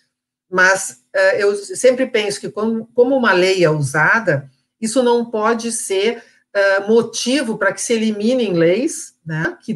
[0.50, 5.72] Mas uh, eu sempre penso que, como, como uma lei é usada, isso não pode
[5.72, 6.22] ser
[6.54, 9.74] uh, motivo para que se eliminem leis, né, que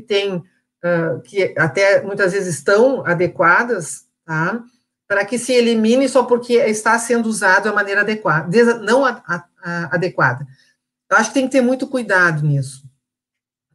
[1.24, 4.62] que até muitas vezes estão adequadas, tá?
[5.12, 9.44] para que se elimine só porque está sendo usado de maneira adequada, não a, a,
[9.62, 10.46] a, adequada.
[11.10, 12.82] Eu acho que tem que ter muito cuidado nisso.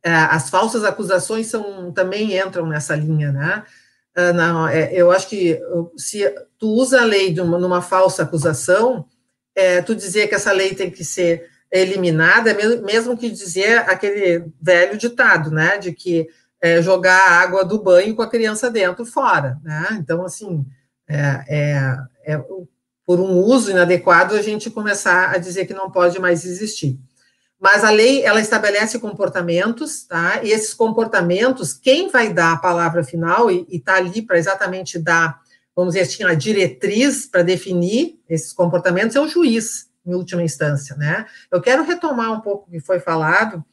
[0.03, 3.63] As falsas acusações são, também entram nessa linha, né?
[4.33, 5.59] Não, é, eu acho que
[5.95, 6.23] se
[6.57, 9.05] tu usa a lei uma, numa falsa acusação,
[9.55, 14.97] é, tu dizer que essa lei tem que ser eliminada, mesmo que dizer aquele velho
[14.97, 16.27] ditado, né, de que
[16.61, 19.87] é, jogar a água do banho com a criança dentro fora, né?
[19.99, 20.65] Então, assim,
[21.07, 21.97] é, é,
[22.33, 22.43] é,
[23.05, 26.99] por um uso inadequado, a gente começar a dizer que não pode mais existir.
[27.59, 30.43] Mas a lei, ela estabelece comportamentos, tá?
[30.43, 35.39] E esses comportamentos, quem vai dar a palavra final e está ali para exatamente dar,
[35.75, 40.95] vamos dizer assim, a diretriz para definir esses comportamentos é o juiz, em última instância,
[40.97, 41.25] né?
[41.51, 43.63] Eu quero retomar um pouco o que foi falado,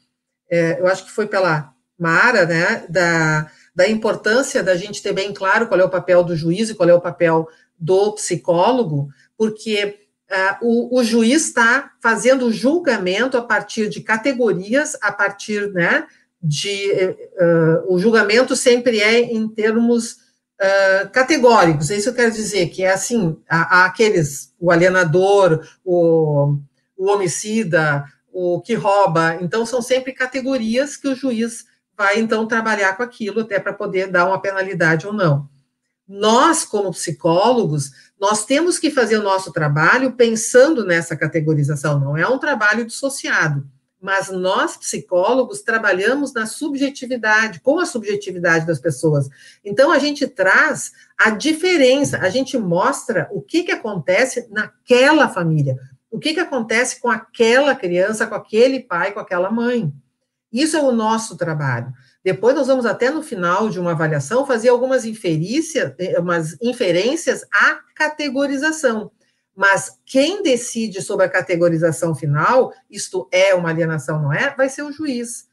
[0.51, 1.74] é, eu acho que foi pela
[2.05, 6.37] Mara, né, da, da importância da gente ter bem claro qual é o papel do
[6.37, 7.49] juiz e qual é o papel
[7.79, 10.01] do psicólogo, porque
[10.31, 16.07] uh, o, o, juiz está fazendo julgamento a partir de categorias, a partir, né,
[16.43, 20.13] de, uh, o julgamento sempre é em termos
[20.61, 26.59] uh, categóricos, isso quer dizer que é assim, há, há aqueles, o alienador, o,
[26.99, 31.65] o homicida, o que rouba, então são sempre categorias que o juiz
[31.97, 35.49] vai então trabalhar com aquilo até para poder dar uma penalidade ou não.
[36.07, 37.91] Nós, como psicólogos,
[38.21, 43.67] nós temos que fazer o nosso trabalho pensando nessa categorização, não é um trabalho dissociado,
[44.01, 49.31] mas nós, psicólogos, trabalhamos na subjetividade, com a subjetividade das pessoas.
[49.65, 55.79] Então, a gente traz a diferença, a gente mostra o que, que acontece naquela família,
[56.11, 59.91] o que, que acontece com aquela criança, com aquele pai, com aquela mãe.
[60.55, 61.93] Isso é o nosso trabalho.
[62.23, 67.45] Depois nós vamos até no final de uma avaliação fazer algumas inferências, eh, umas inferências
[67.53, 69.11] à categorização.
[69.57, 74.55] Mas quem decide sobre a categorização final, isto é uma alienação, não é?
[74.55, 75.49] Vai ser o juiz.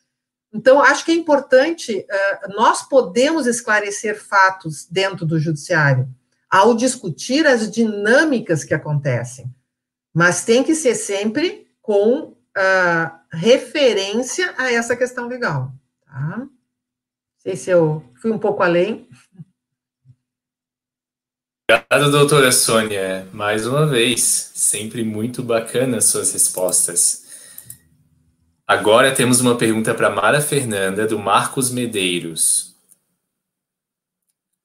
[0.53, 6.07] Então, acho que é importante, uh, nós podemos esclarecer fatos dentro do judiciário,
[6.49, 9.49] ao discutir as dinâmicas que acontecem,
[10.13, 15.71] mas tem que ser sempre com uh, referência a essa questão legal.
[16.05, 16.37] Tá?
[16.37, 16.49] Não
[17.37, 19.07] sei se eu fui um pouco além.
[21.69, 23.27] Obrigado, doutora Sônia.
[23.31, 27.21] Mais uma vez, sempre muito bacana as suas respostas.
[28.67, 32.75] Agora temos uma pergunta para Mara Fernanda, do Marcos Medeiros.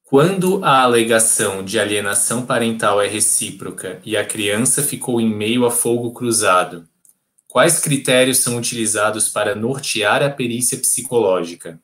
[0.04, 5.70] Quando a alegação de alienação parental é recíproca e a criança ficou em meio a
[5.70, 6.88] fogo cruzado,
[7.56, 11.80] quais critérios são utilizados para nortear a perícia psicológica?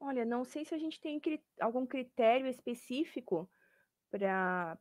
[0.00, 1.20] Olha, não sei se a gente tem
[1.60, 3.46] algum critério específico
[4.10, 4.78] para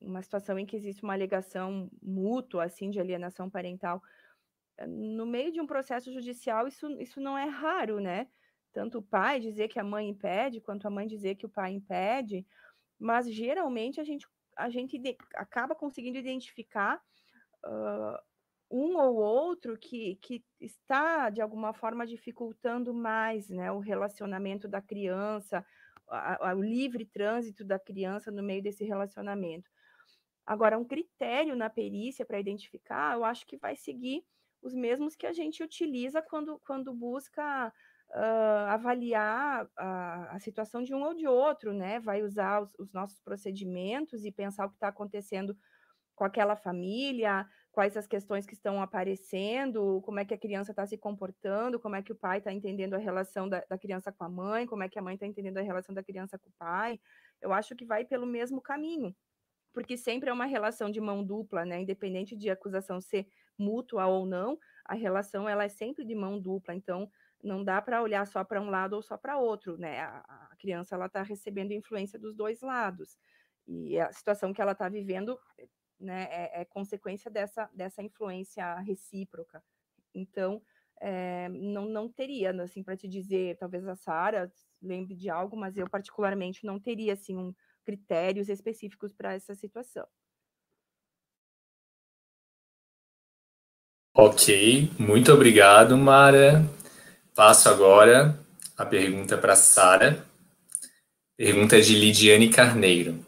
[0.00, 4.02] uma situação em que existe uma alegação mútua, assim, de alienação parental.
[4.88, 8.26] No meio de um processo judicial, isso, isso não é raro, né?
[8.72, 11.72] Tanto o pai dizer que a mãe impede, quanto a mãe dizer que o pai
[11.72, 12.46] impede,
[12.98, 14.26] mas geralmente a gente,
[14.56, 15.00] a gente
[15.34, 17.00] acaba conseguindo identificar
[17.64, 18.18] uh,
[18.70, 24.80] um ou outro que, que está, de alguma forma, dificultando mais né, o relacionamento da
[24.80, 25.64] criança,
[26.08, 29.70] a, a, o livre trânsito da criança no meio desse relacionamento.
[30.44, 34.24] Agora, um critério na perícia para identificar, eu acho que vai seguir
[34.62, 37.72] os mesmos que a gente utiliza quando, quando busca
[38.14, 42.00] uh, avaliar a, a, situação de um ou de outro, né?
[42.00, 45.56] Vai usar os, os nossos procedimentos e pensar o que está acontecendo
[46.14, 50.86] com aquela família, quais as questões que estão aparecendo, como é que a criança está
[50.86, 54.24] se comportando, como é que o pai está entendendo a relação da, da, criança com
[54.24, 56.52] a mãe, como é que a mãe está entendendo a relação da criança com o
[56.58, 57.00] pai.
[57.40, 59.16] Eu acho que vai pelo mesmo caminho,
[59.72, 61.80] porque sempre é uma relação de mão dupla, né?
[61.80, 63.26] Independente de acusação ser
[63.58, 66.74] mútua ou não, a relação ela é sempre de mão dupla.
[66.74, 67.10] Então
[67.42, 70.00] não dá para olhar só para um lado ou só para outro, né?
[70.00, 73.18] A, a criança ela está recebendo influência dos dois lados
[73.66, 75.38] e a situação que ela está vivendo
[75.98, 79.62] né, é, é, consequência dessa, dessa influência recíproca.
[80.14, 80.60] Então,
[81.00, 85.76] é, não, não teria, assim, para te dizer, talvez a Sara lembre de algo, mas
[85.76, 90.06] eu particularmente não teria, assim, um, critérios específicos para essa situação.
[94.14, 96.62] Ok, muito obrigado, Mara.
[97.34, 98.38] Passo agora
[98.76, 100.24] a pergunta para Sara.
[101.36, 103.24] Pergunta de Lidiane Carneiro.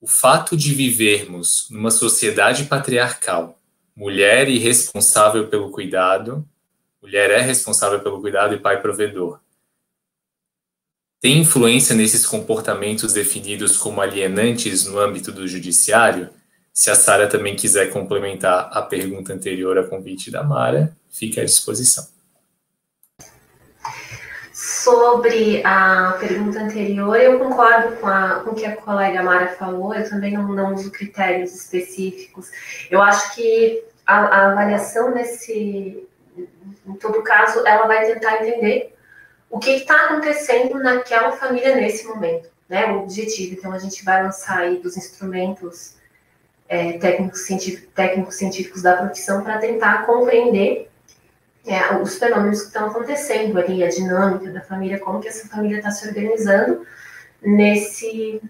[0.00, 3.58] O fato de vivermos numa sociedade patriarcal,
[3.96, 6.46] mulher e responsável pelo cuidado,
[7.00, 9.40] mulher é responsável pelo cuidado e pai provedor,
[11.24, 16.28] tem influência nesses comportamentos definidos como alienantes no âmbito do judiciário?
[16.70, 21.44] Se a Sara também quiser complementar a pergunta anterior a convite da Mara, fique à
[21.46, 22.13] disposição.
[24.84, 29.94] Sobre a pergunta anterior, eu concordo com, a, com o que a colega Mara falou,
[29.94, 32.50] eu também não, não uso critérios específicos.
[32.90, 36.06] Eu acho que a, a avaliação nesse,
[36.86, 38.94] em todo caso, ela vai tentar entender
[39.48, 42.92] o que está acontecendo naquela família nesse momento, né?
[42.92, 43.54] O objetivo.
[43.54, 45.96] Então, a gente vai lançar aí dos instrumentos
[46.68, 50.90] é, técnicos, científicos, técnicos científicos da profissão para tentar compreender
[51.66, 55.78] é, os fenômenos que estão acontecendo ali, a dinâmica da família, como que essa família
[55.78, 56.86] está se organizando
[57.42, 58.40] nesse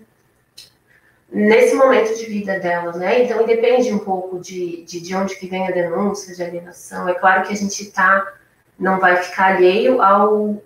[1.30, 3.24] nesse momento de vida dela, né?
[3.24, 7.08] Então, independe um pouco de, de, de onde que vem a denúncia de alienação.
[7.08, 8.34] É claro que a gente tá,
[8.78, 10.62] não vai ficar alheio ao,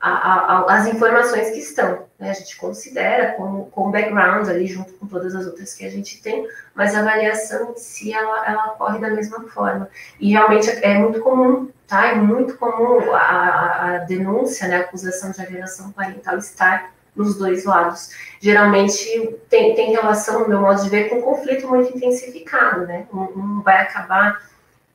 [0.00, 2.07] as informações que estão.
[2.18, 2.30] Né?
[2.30, 6.20] A gente considera como, como background ali, junto com todas as outras que a gente
[6.20, 9.88] tem, mas a avaliação em si, ela, ela ocorre da mesma forma.
[10.18, 12.08] E realmente é muito comum, tá?
[12.08, 17.64] É muito comum a, a denúncia, né, a acusação de alienação parental estar nos dois
[17.64, 18.10] lados.
[18.40, 23.06] Geralmente tem, tem relação, no meu modo de ver, com um conflito muito intensificado, né?
[23.12, 24.42] Um, um vai acabar...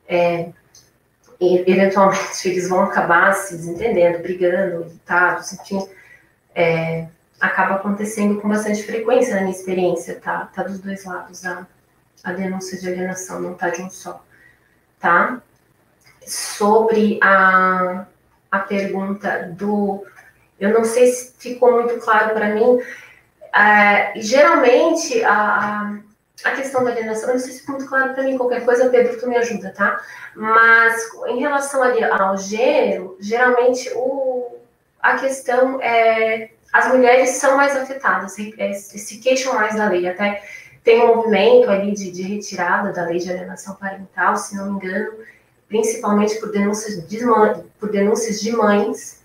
[0.08, 0.50] É,
[1.42, 5.86] eventualmente eles vão acabar se desentendendo, brigando, irritados, enfim,
[6.56, 7.08] é,
[7.44, 10.50] acaba acontecendo com bastante frequência na minha experiência, tá?
[10.56, 11.68] Tá dos dois lados a,
[12.24, 14.24] a denúncia de alienação, não tá de um só,
[14.98, 15.42] tá?
[16.26, 18.06] Sobre a,
[18.50, 20.06] a pergunta do,
[20.58, 22.80] eu não sei se ficou muito claro para mim,
[23.54, 26.00] é, geralmente a,
[26.46, 28.90] a questão da alienação, eu não sei se ficou muito claro para mim, qualquer coisa,
[28.90, 30.02] Pedro, tu me ajuda, tá?
[30.34, 30.96] Mas
[31.28, 34.60] em relação ali ao gênero, geralmente o,
[35.02, 40.44] a questão é as mulheres são mais afetadas, é, se queixam mais da lei, até
[40.84, 44.86] tem um movimento ali de, de retirada da lei de alienação parental, se não me
[44.86, 45.14] engano,
[45.70, 47.20] principalmente por denúncias de,
[47.80, 49.24] por denúncias de mães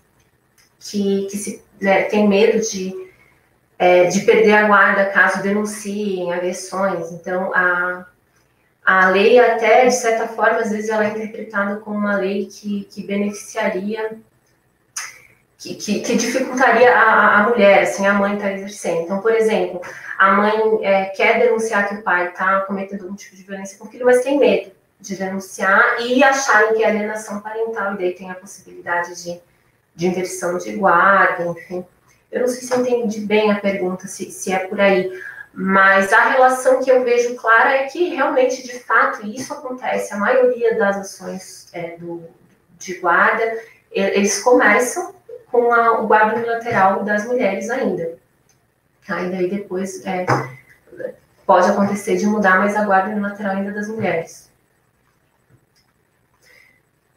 [0.79, 3.09] que, que se, né, tem medo de
[3.79, 7.13] é, de perder a guarda caso denunciem agressões.
[7.13, 8.05] Então, a,
[8.85, 12.83] a lei até, de certa forma, às vezes ela é interpretada como uma lei que,
[12.91, 14.19] que beneficiaria
[15.59, 19.01] que, que, que dificultaria a, a, mulher, assim, a mãe está exercendo.
[19.01, 19.81] Então, por exemplo,
[20.17, 23.85] a mãe é, quer denunciar que o pai está cometendo algum tipo de violência com
[23.85, 24.71] o filho, mas tem medo
[25.01, 29.39] de denunciar e acharem que é alienação parental, e daí tem a possibilidade de,
[29.93, 31.85] de inversão de guarda, enfim.
[32.31, 35.11] Eu não sei se eu entendi bem a pergunta, se, se é por aí,
[35.53, 40.13] mas a relação que eu vejo clara é que realmente, de fato, isso acontece.
[40.13, 42.23] A maioria das ações é, do,
[42.77, 43.59] de guarda,
[43.91, 45.18] eles começam
[45.51, 48.17] com a, o guarda unilateral das mulheres ainda.
[49.07, 50.25] Aí daí depois é,
[51.45, 54.49] pode acontecer de mudar, mas a guarda unilateral ainda das mulheres.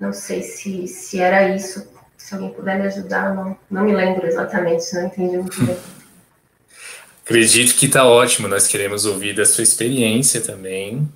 [0.01, 1.87] Não sei se, se era isso.
[2.17, 5.79] Se alguém puder me ajudar, não, não me lembro exatamente, não entendi muito bem.
[7.25, 11.09] Acredito que está ótimo, nós queremos ouvir da sua experiência também.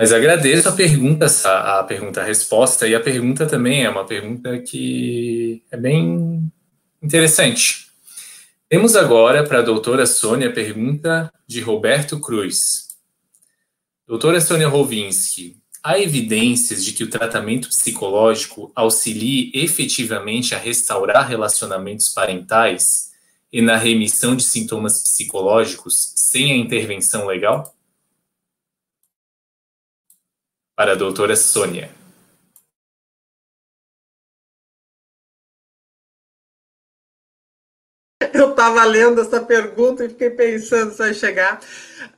[0.00, 4.58] Mas agradeço a pergunta, a pergunta, a resposta, e a pergunta também é uma pergunta
[4.58, 6.50] que é bem
[7.02, 7.88] interessante.
[8.66, 12.88] Temos agora para a doutora Sônia a pergunta de Roberto Cruz.
[14.08, 22.08] Doutora Sônia Rovinski, há evidências de que o tratamento psicológico auxilie efetivamente a restaurar relacionamentos
[22.08, 23.10] parentais
[23.52, 27.76] e na remissão de sintomas psicológicos sem a intervenção legal?
[30.80, 31.90] Para a doutora Sônia.
[38.32, 41.60] Eu estava lendo essa pergunta e fiquei pensando se vai chegar.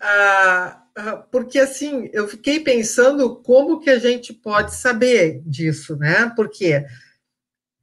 [0.01, 6.33] Ah, ah, porque, assim, eu fiquei pensando como que a gente pode saber disso, né?
[6.37, 6.87] Porque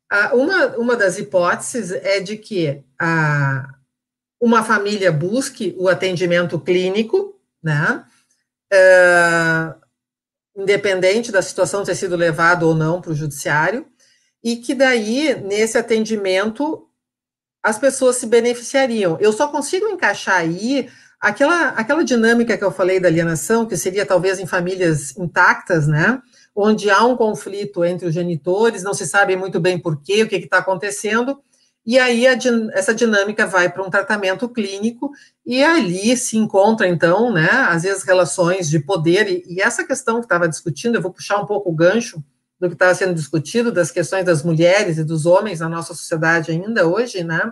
[0.10, 3.68] ah, uma, uma das hipóteses é de que ah,
[4.40, 8.06] uma família busque o atendimento clínico, né?
[8.72, 9.76] Ah,
[10.60, 13.86] independente da situação ter sido levado ou não para o judiciário,
[14.44, 16.88] e que daí, nesse atendimento,
[17.64, 19.18] as pessoas se beneficiariam.
[19.20, 24.06] Eu só consigo encaixar aí aquela, aquela dinâmica que eu falei da alienação, que seria
[24.06, 26.22] talvez em famílias intactas, né?
[26.56, 30.28] Onde há um conflito entre os genitores, não se sabe muito bem por quê, o
[30.28, 31.42] que está acontecendo,
[31.86, 32.38] e aí a,
[32.74, 35.12] essa dinâmica vai para um tratamento clínico
[35.46, 40.20] e ali se encontra, então, né, às vezes relações de poder, e, e essa questão
[40.20, 42.24] que estava discutindo, eu vou puxar um pouco o gancho
[42.60, 46.52] do que estava sendo discutido, das questões das mulheres e dos homens na nossa sociedade
[46.52, 47.52] ainda hoje, né,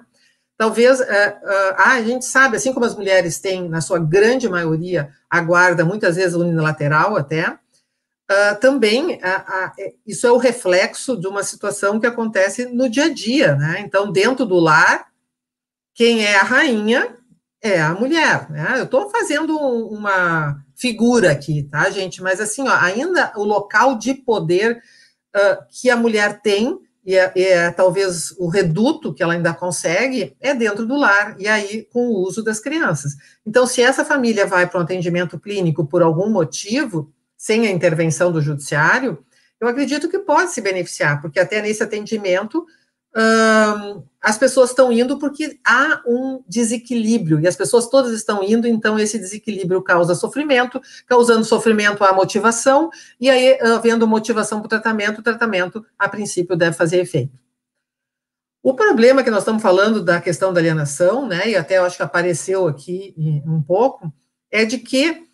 [0.58, 5.10] talvez, é, é, a gente sabe, assim como as mulheres têm, na sua grande maioria,
[5.30, 7.58] a guarda, muitas vezes unilateral até,
[8.30, 13.06] Uh, também uh, uh, isso é o reflexo de uma situação que acontece no dia
[13.06, 13.80] a dia, né?
[13.80, 15.08] Então, dentro do lar,
[15.94, 17.16] quem é a rainha
[17.62, 18.76] é a mulher, né?
[18.78, 22.22] Eu estou fazendo uma figura aqui, tá, gente?
[22.22, 24.82] Mas assim, ó, ainda o local de poder
[25.70, 30.54] que a mulher tem e é, é, talvez o reduto que ela ainda consegue é
[30.54, 33.14] dentro do lar, e aí com o uso das crianças.
[33.46, 38.32] Então, se essa família vai para um atendimento clínico por algum motivo, sem a intervenção
[38.32, 39.24] do judiciário,
[39.60, 42.66] eu acredito que pode se beneficiar, porque até nesse atendimento
[43.16, 48.68] hum, as pessoas estão indo porque há um desequilíbrio, e as pessoas todas estão indo,
[48.68, 52.90] então esse desequilíbrio causa sofrimento, causando sofrimento à motivação,
[53.20, 57.38] e aí, havendo motivação para o tratamento, o tratamento, a princípio, deve fazer efeito.
[58.62, 61.98] O problema que nós estamos falando da questão da alienação, né, e até eu acho
[61.98, 63.16] que apareceu aqui
[63.46, 64.12] um pouco,
[64.52, 65.27] é de que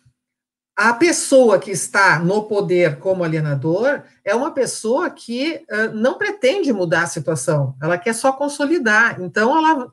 [0.76, 6.72] a pessoa que está no poder como alienador é uma pessoa que uh, não pretende
[6.72, 9.20] mudar a situação, ela quer só consolidar.
[9.20, 9.92] Então, ela.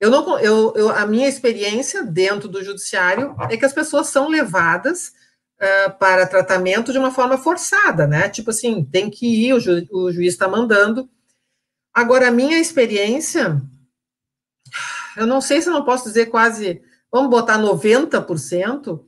[0.00, 4.28] Eu não, eu, eu, a minha experiência dentro do judiciário é que as pessoas são
[4.28, 5.12] levadas
[5.60, 8.28] uh, para tratamento de uma forma forçada, né?
[8.28, 11.08] Tipo assim, tem que ir, o, ju, o juiz está mandando.
[11.92, 13.60] Agora, a minha experiência,
[15.16, 16.82] eu não sei se eu não posso dizer quase,
[17.12, 19.04] vamos botar 90%,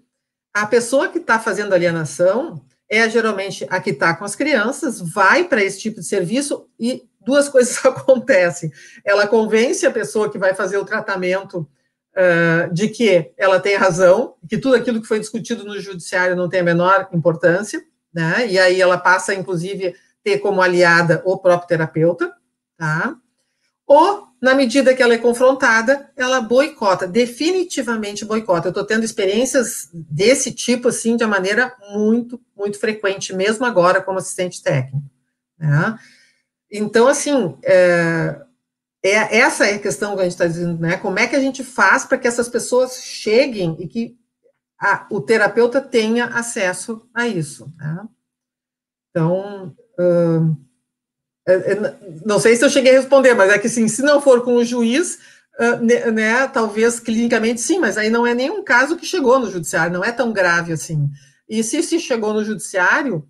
[0.54, 5.44] a pessoa que está fazendo alienação é geralmente a que está com as crianças, vai
[5.44, 8.70] para esse tipo de serviço e duas coisas acontecem.
[9.04, 11.66] Ela convence a pessoa que vai fazer o tratamento
[12.14, 16.48] uh, de que ela tem razão, que tudo aquilo que foi discutido no judiciário não
[16.48, 18.46] tem a menor importância, né?
[18.46, 22.30] E aí ela passa, inclusive, ter como aliada o próprio terapeuta,
[22.76, 23.16] tá?
[23.86, 28.66] Ou na medida que ela é confrontada, ela boicota, definitivamente boicota.
[28.66, 34.18] Eu estou tendo experiências desse tipo, assim, de maneira muito, muito frequente, mesmo agora como
[34.18, 35.08] assistente técnico.
[35.56, 35.96] Né?
[36.68, 38.42] Então, assim, é,
[39.04, 40.96] é, essa é a questão que a gente está dizendo, né?
[40.96, 44.16] Como é que a gente faz para que essas pessoas cheguem e que
[44.76, 48.08] a, o terapeuta tenha acesso a isso, né?
[49.10, 50.56] Então, uh,
[52.24, 54.54] não sei se eu cheguei a responder, mas é que sim, se não for com
[54.54, 55.18] o juiz,
[55.80, 59.92] né, né, talvez clinicamente sim, mas aí não é nenhum caso que chegou no judiciário,
[59.92, 61.10] não é tão grave assim.
[61.48, 63.28] E se se chegou no judiciário,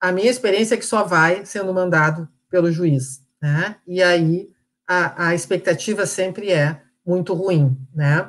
[0.00, 3.76] a minha experiência é que só vai sendo mandado pelo juiz, né?
[3.86, 4.48] E aí
[4.86, 8.28] a, a expectativa sempre é muito ruim, né?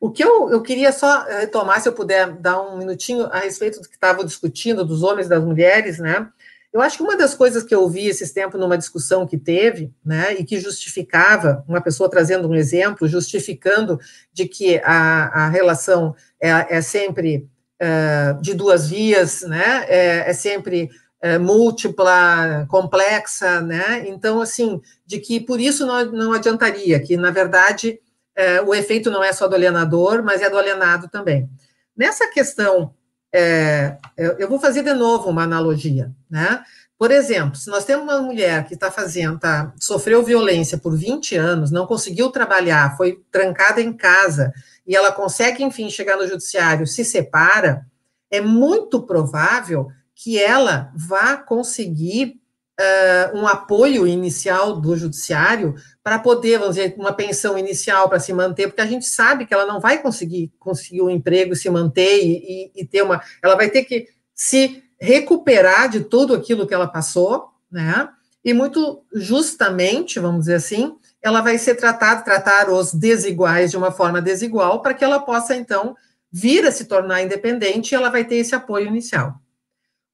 [0.00, 3.80] O que eu, eu queria só retomar, se eu puder dar um minutinho a respeito
[3.80, 6.28] do que estavam discutindo, dos homens e das mulheres, né?
[6.72, 9.92] Eu acho que uma das coisas que eu vi esses tempos numa discussão que teve,
[10.02, 14.00] né, e que justificava, uma pessoa trazendo um exemplo, justificando
[14.32, 17.46] de que a, a relação é, é sempre
[17.78, 20.88] é, de duas vias, né, é, é sempre
[21.20, 27.30] é, múltipla, complexa, né, então, assim, de que por isso não, não adiantaria, que, na
[27.30, 28.00] verdade,
[28.34, 31.50] é, o efeito não é só do alienador, mas é do alienado também.
[31.94, 32.94] Nessa questão
[33.32, 36.62] é, eu vou fazer de novo uma analogia, né?
[36.98, 41.34] Por exemplo, se nós temos uma mulher que está fazendo, tá, sofreu violência por 20
[41.34, 44.52] anos, não conseguiu trabalhar, foi trancada em casa,
[44.86, 47.84] e ela consegue, enfim, chegar no judiciário, se separa,
[48.30, 52.40] é muito provável que ela vá conseguir
[52.82, 58.32] uh, um apoio inicial do judiciário para poder, vamos dizer, uma pensão inicial para se
[58.32, 62.18] manter, porque a gente sabe que ela não vai conseguir conseguir um emprego, se manter
[62.22, 63.22] e, e, e ter uma.
[63.42, 68.08] Ela vai ter que se recuperar de tudo aquilo que ela passou, né?
[68.44, 73.92] E muito justamente, vamos dizer assim, ela vai ser tratada, tratar os desiguais de uma
[73.92, 75.96] forma desigual, para que ela possa, então,
[76.30, 79.41] vir a se tornar independente e ela vai ter esse apoio inicial.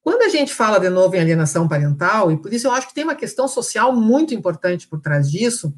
[0.08, 2.94] Quando a gente fala de novo em alienação parental, e por isso eu acho que
[2.94, 5.74] tem uma questão social muito importante por trás disso,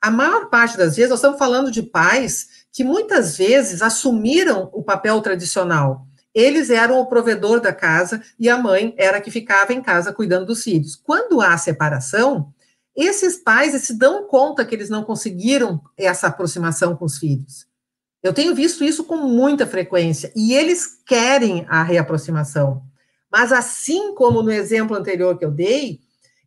[0.00, 4.82] a maior parte das vezes nós estamos falando de pais que muitas vezes assumiram o
[4.82, 6.06] papel tradicional.
[6.34, 10.14] Eles eram o provedor da casa e a mãe era a que ficava em casa
[10.14, 10.96] cuidando dos filhos.
[10.96, 12.54] Quando há separação,
[12.96, 17.66] esses pais se dão conta que eles não conseguiram essa aproximação com os filhos.
[18.22, 22.82] Eu tenho visto isso com muita frequência e eles querem a reaproximação.
[23.34, 25.98] Mas assim como no exemplo anterior que eu dei,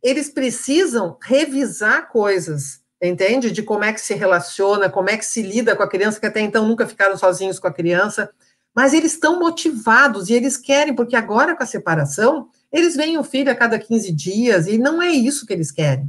[0.02, 3.50] eles precisam revisar coisas, entende?
[3.50, 6.24] De como é que se relaciona, como é que se lida com a criança, que
[6.24, 8.30] até então nunca ficaram sozinhos com a criança,
[8.74, 13.22] mas eles estão motivados e eles querem, porque agora com a separação, eles veem o
[13.22, 16.08] filho a cada 15 dias e não é isso que eles querem.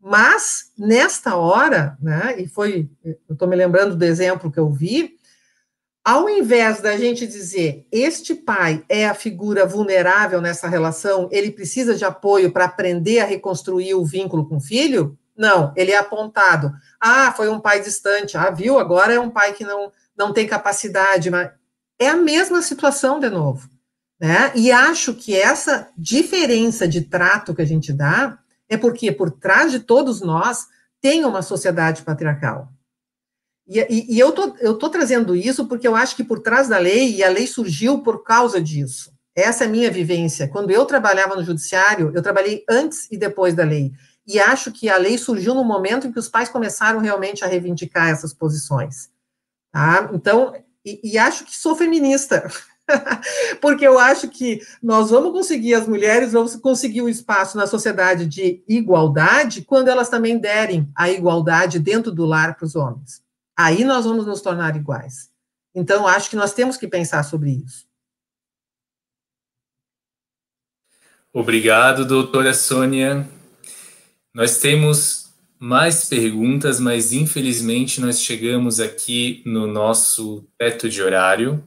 [0.00, 5.16] Mas, nesta hora, né, e foi, eu estou me lembrando do exemplo que eu vi,
[6.04, 11.94] ao invés da gente dizer este pai é a figura vulnerável nessa relação, ele precisa
[11.94, 16.72] de apoio para aprender a reconstruir o vínculo com o filho, não, ele é apontado.
[17.00, 18.36] Ah, foi um pai distante.
[18.36, 18.78] Ah, viu?
[18.78, 21.30] Agora é um pai que não, não tem capacidade.
[21.30, 21.50] Mas
[21.98, 23.68] é a mesma situação de novo.
[24.20, 24.52] Né?
[24.54, 28.38] E acho que essa diferença de trato que a gente dá
[28.68, 30.66] é porque por trás de todos nós
[31.00, 32.68] tem uma sociedade patriarcal.
[33.72, 36.68] E, e, e, eu tô, eu tô trazendo isso porque eu acho que por trás
[36.68, 39.10] da lei, e a lei surgiu por causa disso.
[39.34, 40.46] Essa é a minha vivência.
[40.46, 43.90] Quando eu trabalhava no judiciário, eu trabalhei antes e depois da lei.
[44.26, 47.46] E acho que a lei surgiu no momento em que os pais começaram realmente a
[47.46, 49.08] reivindicar essas posições.
[49.72, 50.10] Tá?
[50.12, 50.54] Então,
[50.84, 52.46] e, e acho que sou feminista.
[53.58, 58.26] porque eu acho que nós vamos conseguir, as mulheres vamos conseguir um espaço na sociedade
[58.26, 63.21] de igualdade quando elas também derem a igualdade dentro do lar para os homens.
[63.56, 65.30] Aí nós vamos nos tornar iguais.
[65.74, 67.86] Então, acho que nós temos que pensar sobre isso.
[71.32, 73.26] Obrigado, doutora Sônia.
[74.34, 81.66] Nós temos mais perguntas, mas infelizmente nós chegamos aqui no nosso teto de horário.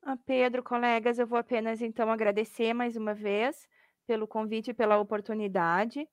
[0.04, 3.56] Ah, Pedro, colegas, eu vou apenas então agradecer mais uma vez
[4.06, 6.06] pelo convite e pela oportunidade.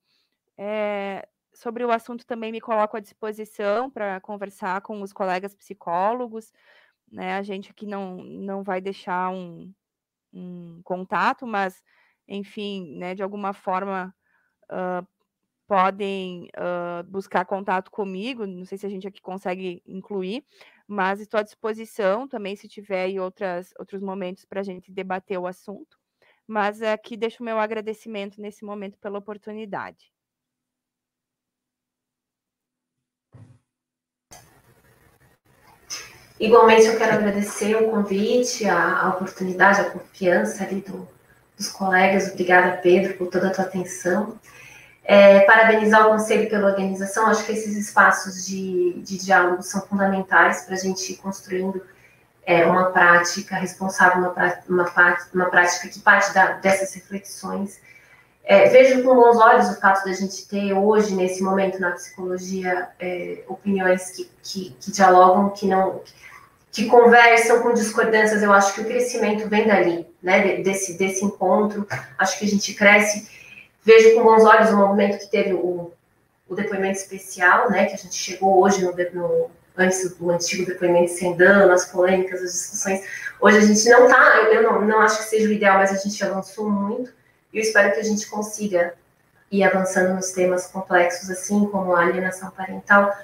[0.59, 6.53] É, sobre o assunto também me coloco à disposição para conversar com os colegas psicólogos,
[7.11, 7.35] né?
[7.37, 9.73] A gente aqui não, não vai deixar um,
[10.33, 11.83] um contato, mas,
[12.29, 14.15] enfim, né, de alguma forma
[14.73, 15.07] uh,
[15.67, 20.45] podem uh, buscar contato comigo, não sei se a gente aqui consegue incluir,
[20.87, 25.47] mas estou à disposição também se tiver outras, outros momentos para a gente debater o
[25.47, 25.99] assunto.
[26.49, 30.12] mas aqui deixo o meu agradecimento nesse momento pela oportunidade.
[36.43, 41.09] Igualmente, eu quero agradecer o convite, a, a oportunidade, a confiança ali do,
[41.57, 42.33] dos colegas.
[42.33, 44.41] Obrigada, Pedro, por toda a tua atenção.
[45.05, 47.29] É, parabenizar o Conselho pela organização.
[47.29, 51.81] Acho que esses espaços de, de diálogo são fundamentais para a gente ir construindo
[52.45, 54.35] é, uma prática responsável, uma,
[54.69, 57.81] uma, uma prática que parte da, dessas reflexões.
[58.43, 62.89] É, vejo com bons olhos o fato da gente ter hoje, nesse momento na psicologia,
[62.99, 66.03] é, opiniões que, que, que, dialogam, que não
[66.87, 68.43] conversam com discordâncias.
[68.43, 70.57] Eu acho que o crescimento vem dali, né?
[70.63, 71.87] Desse, desse encontro.
[72.19, 73.29] Acho que a gente cresce.
[73.85, 75.93] Vejo com bons olhos o movimento que teve o,
[76.49, 77.87] o depoimento especial, né?
[77.87, 82.43] Que a gente chegou hoje no, no antes do antigo depoimento sem dano, as polêmicas,
[82.43, 83.03] as discussões.
[83.41, 85.97] Hoje a gente não está, eu não, não acho que seja o ideal, mas a
[85.97, 87.13] gente avançou muito
[87.53, 88.95] e eu espero que a gente consiga
[89.51, 93.15] ir avançando nos temas complexos, assim como a alienação parental,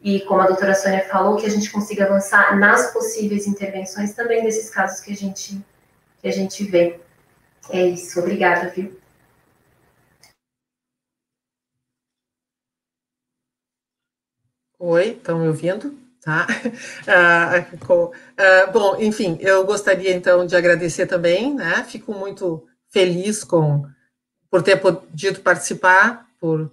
[0.00, 4.44] e como a doutora Sônia falou, que a gente consiga avançar nas possíveis intervenções também
[4.44, 5.60] desses casos que a gente,
[6.20, 7.00] que a gente vê.
[7.70, 8.98] É isso, obrigada, viu?
[14.78, 15.98] Oi, estão me ouvindo?
[16.20, 16.46] Tá?
[17.06, 17.66] Ah,
[18.36, 21.82] ah, bom, enfim, eu gostaria então de agradecer também, né?
[21.84, 23.84] Fico muito feliz com
[24.50, 26.70] por ter podido participar, por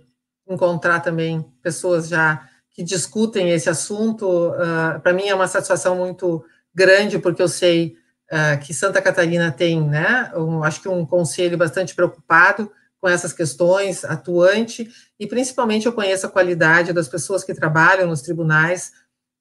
[0.47, 4.49] encontrar também pessoas já que discutem esse assunto.
[4.49, 6.43] Uh, Para mim é uma satisfação muito
[6.73, 7.95] grande, porque eu sei
[8.29, 12.69] uh, que Santa Catarina tem, né, um, acho que um conselho bastante preocupado
[12.99, 18.21] com essas questões, atuante, e principalmente eu conheço a qualidade das pessoas que trabalham nos
[18.21, 18.91] tribunais,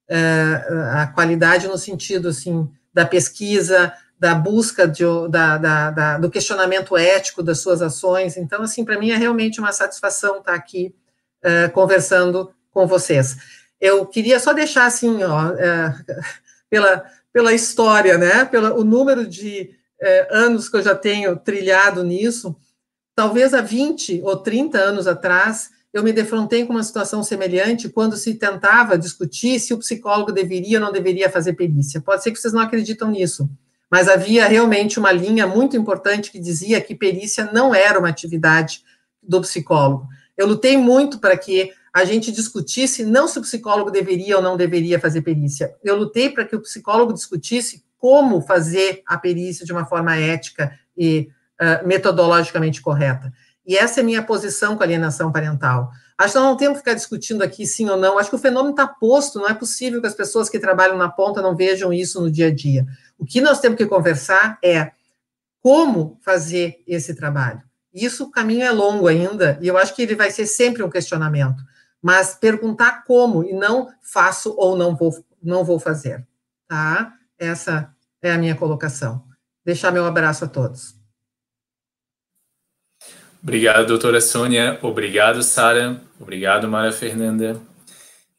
[0.09, 6.29] uh, a qualidade no sentido, assim, da pesquisa, da busca de, da, da, da, do
[6.29, 8.37] questionamento ético das suas ações.
[8.37, 10.95] Então, assim, para mim é realmente uma satisfação estar aqui
[11.43, 13.37] uh, conversando com vocês.
[13.79, 15.95] Eu queria só deixar assim, ó, é,
[16.69, 22.53] pela, pela história, né, pelo número de é, anos que eu já tenho trilhado nisso,
[23.15, 28.17] talvez há 20 ou 30 anos atrás, eu me defrontei com uma situação semelhante quando
[28.17, 32.01] se tentava discutir se o psicólogo deveria ou não deveria fazer perícia.
[32.01, 33.49] Pode ser que vocês não acreditam nisso,
[33.89, 38.83] mas havia realmente uma linha muito importante que dizia que perícia não era uma atividade
[39.23, 40.09] do psicólogo.
[40.37, 44.57] Eu lutei muito para que a gente discutisse não se o psicólogo deveria ou não
[44.57, 45.73] deveria fazer perícia.
[45.81, 50.77] Eu lutei para que o psicólogo discutisse como fazer a perícia de uma forma ética
[50.97, 53.31] e uh, metodologicamente correta.
[53.65, 55.89] E essa é a minha posição com a alienação parental.
[56.17, 58.19] Acho que nós não temos que ficar discutindo aqui sim ou não.
[58.19, 61.07] Acho que o fenômeno está posto, não é possível que as pessoas que trabalham na
[61.07, 62.85] ponta não vejam isso no dia a dia.
[63.17, 64.91] O que nós temos que conversar é
[65.61, 67.61] como fazer esse trabalho.
[67.93, 70.89] Isso, o caminho é longo ainda, e eu acho que ele vai ser sempre um
[70.89, 71.63] questionamento
[72.05, 76.23] mas perguntar como e não faço ou não vou, não vou fazer,
[76.67, 77.11] tá?
[77.35, 77.91] Essa
[78.21, 79.23] é a minha colocação.
[79.65, 80.93] Deixar meu abraço a todos.
[83.41, 84.77] Obrigado, doutora Sônia.
[84.83, 85.99] Obrigado, Sara.
[86.19, 87.59] Obrigado, Mara Fernanda.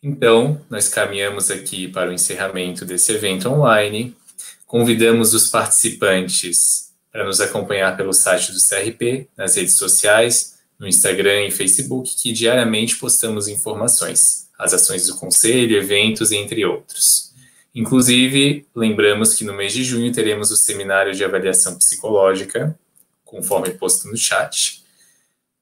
[0.01, 4.17] Então, nós caminhamos aqui para o encerramento desse evento online.
[4.65, 11.47] Convidamos os participantes para nos acompanhar pelo site do CRP, nas redes sociais, no Instagram
[11.47, 17.33] e Facebook, que diariamente postamos informações, as ações do conselho, eventos, entre outros.
[17.75, 22.79] Inclusive, lembramos que no mês de junho teremos o seminário de avaliação psicológica,
[23.25, 24.83] conforme posto no chat.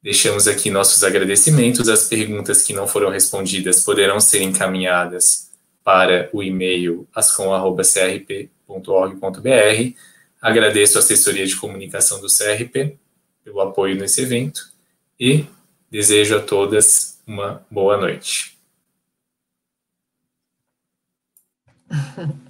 [0.03, 1.89] Deixamos aqui nossos agradecimentos.
[1.89, 5.51] As perguntas que não foram respondidas poderão ser encaminhadas
[5.83, 9.93] para o e-mail ascom.crp.org.br.
[10.41, 12.97] Agradeço a assessoria de comunicação do CRP
[13.43, 14.74] pelo apoio nesse evento
[15.25, 15.47] e
[15.91, 18.59] desejo a todas uma boa noite.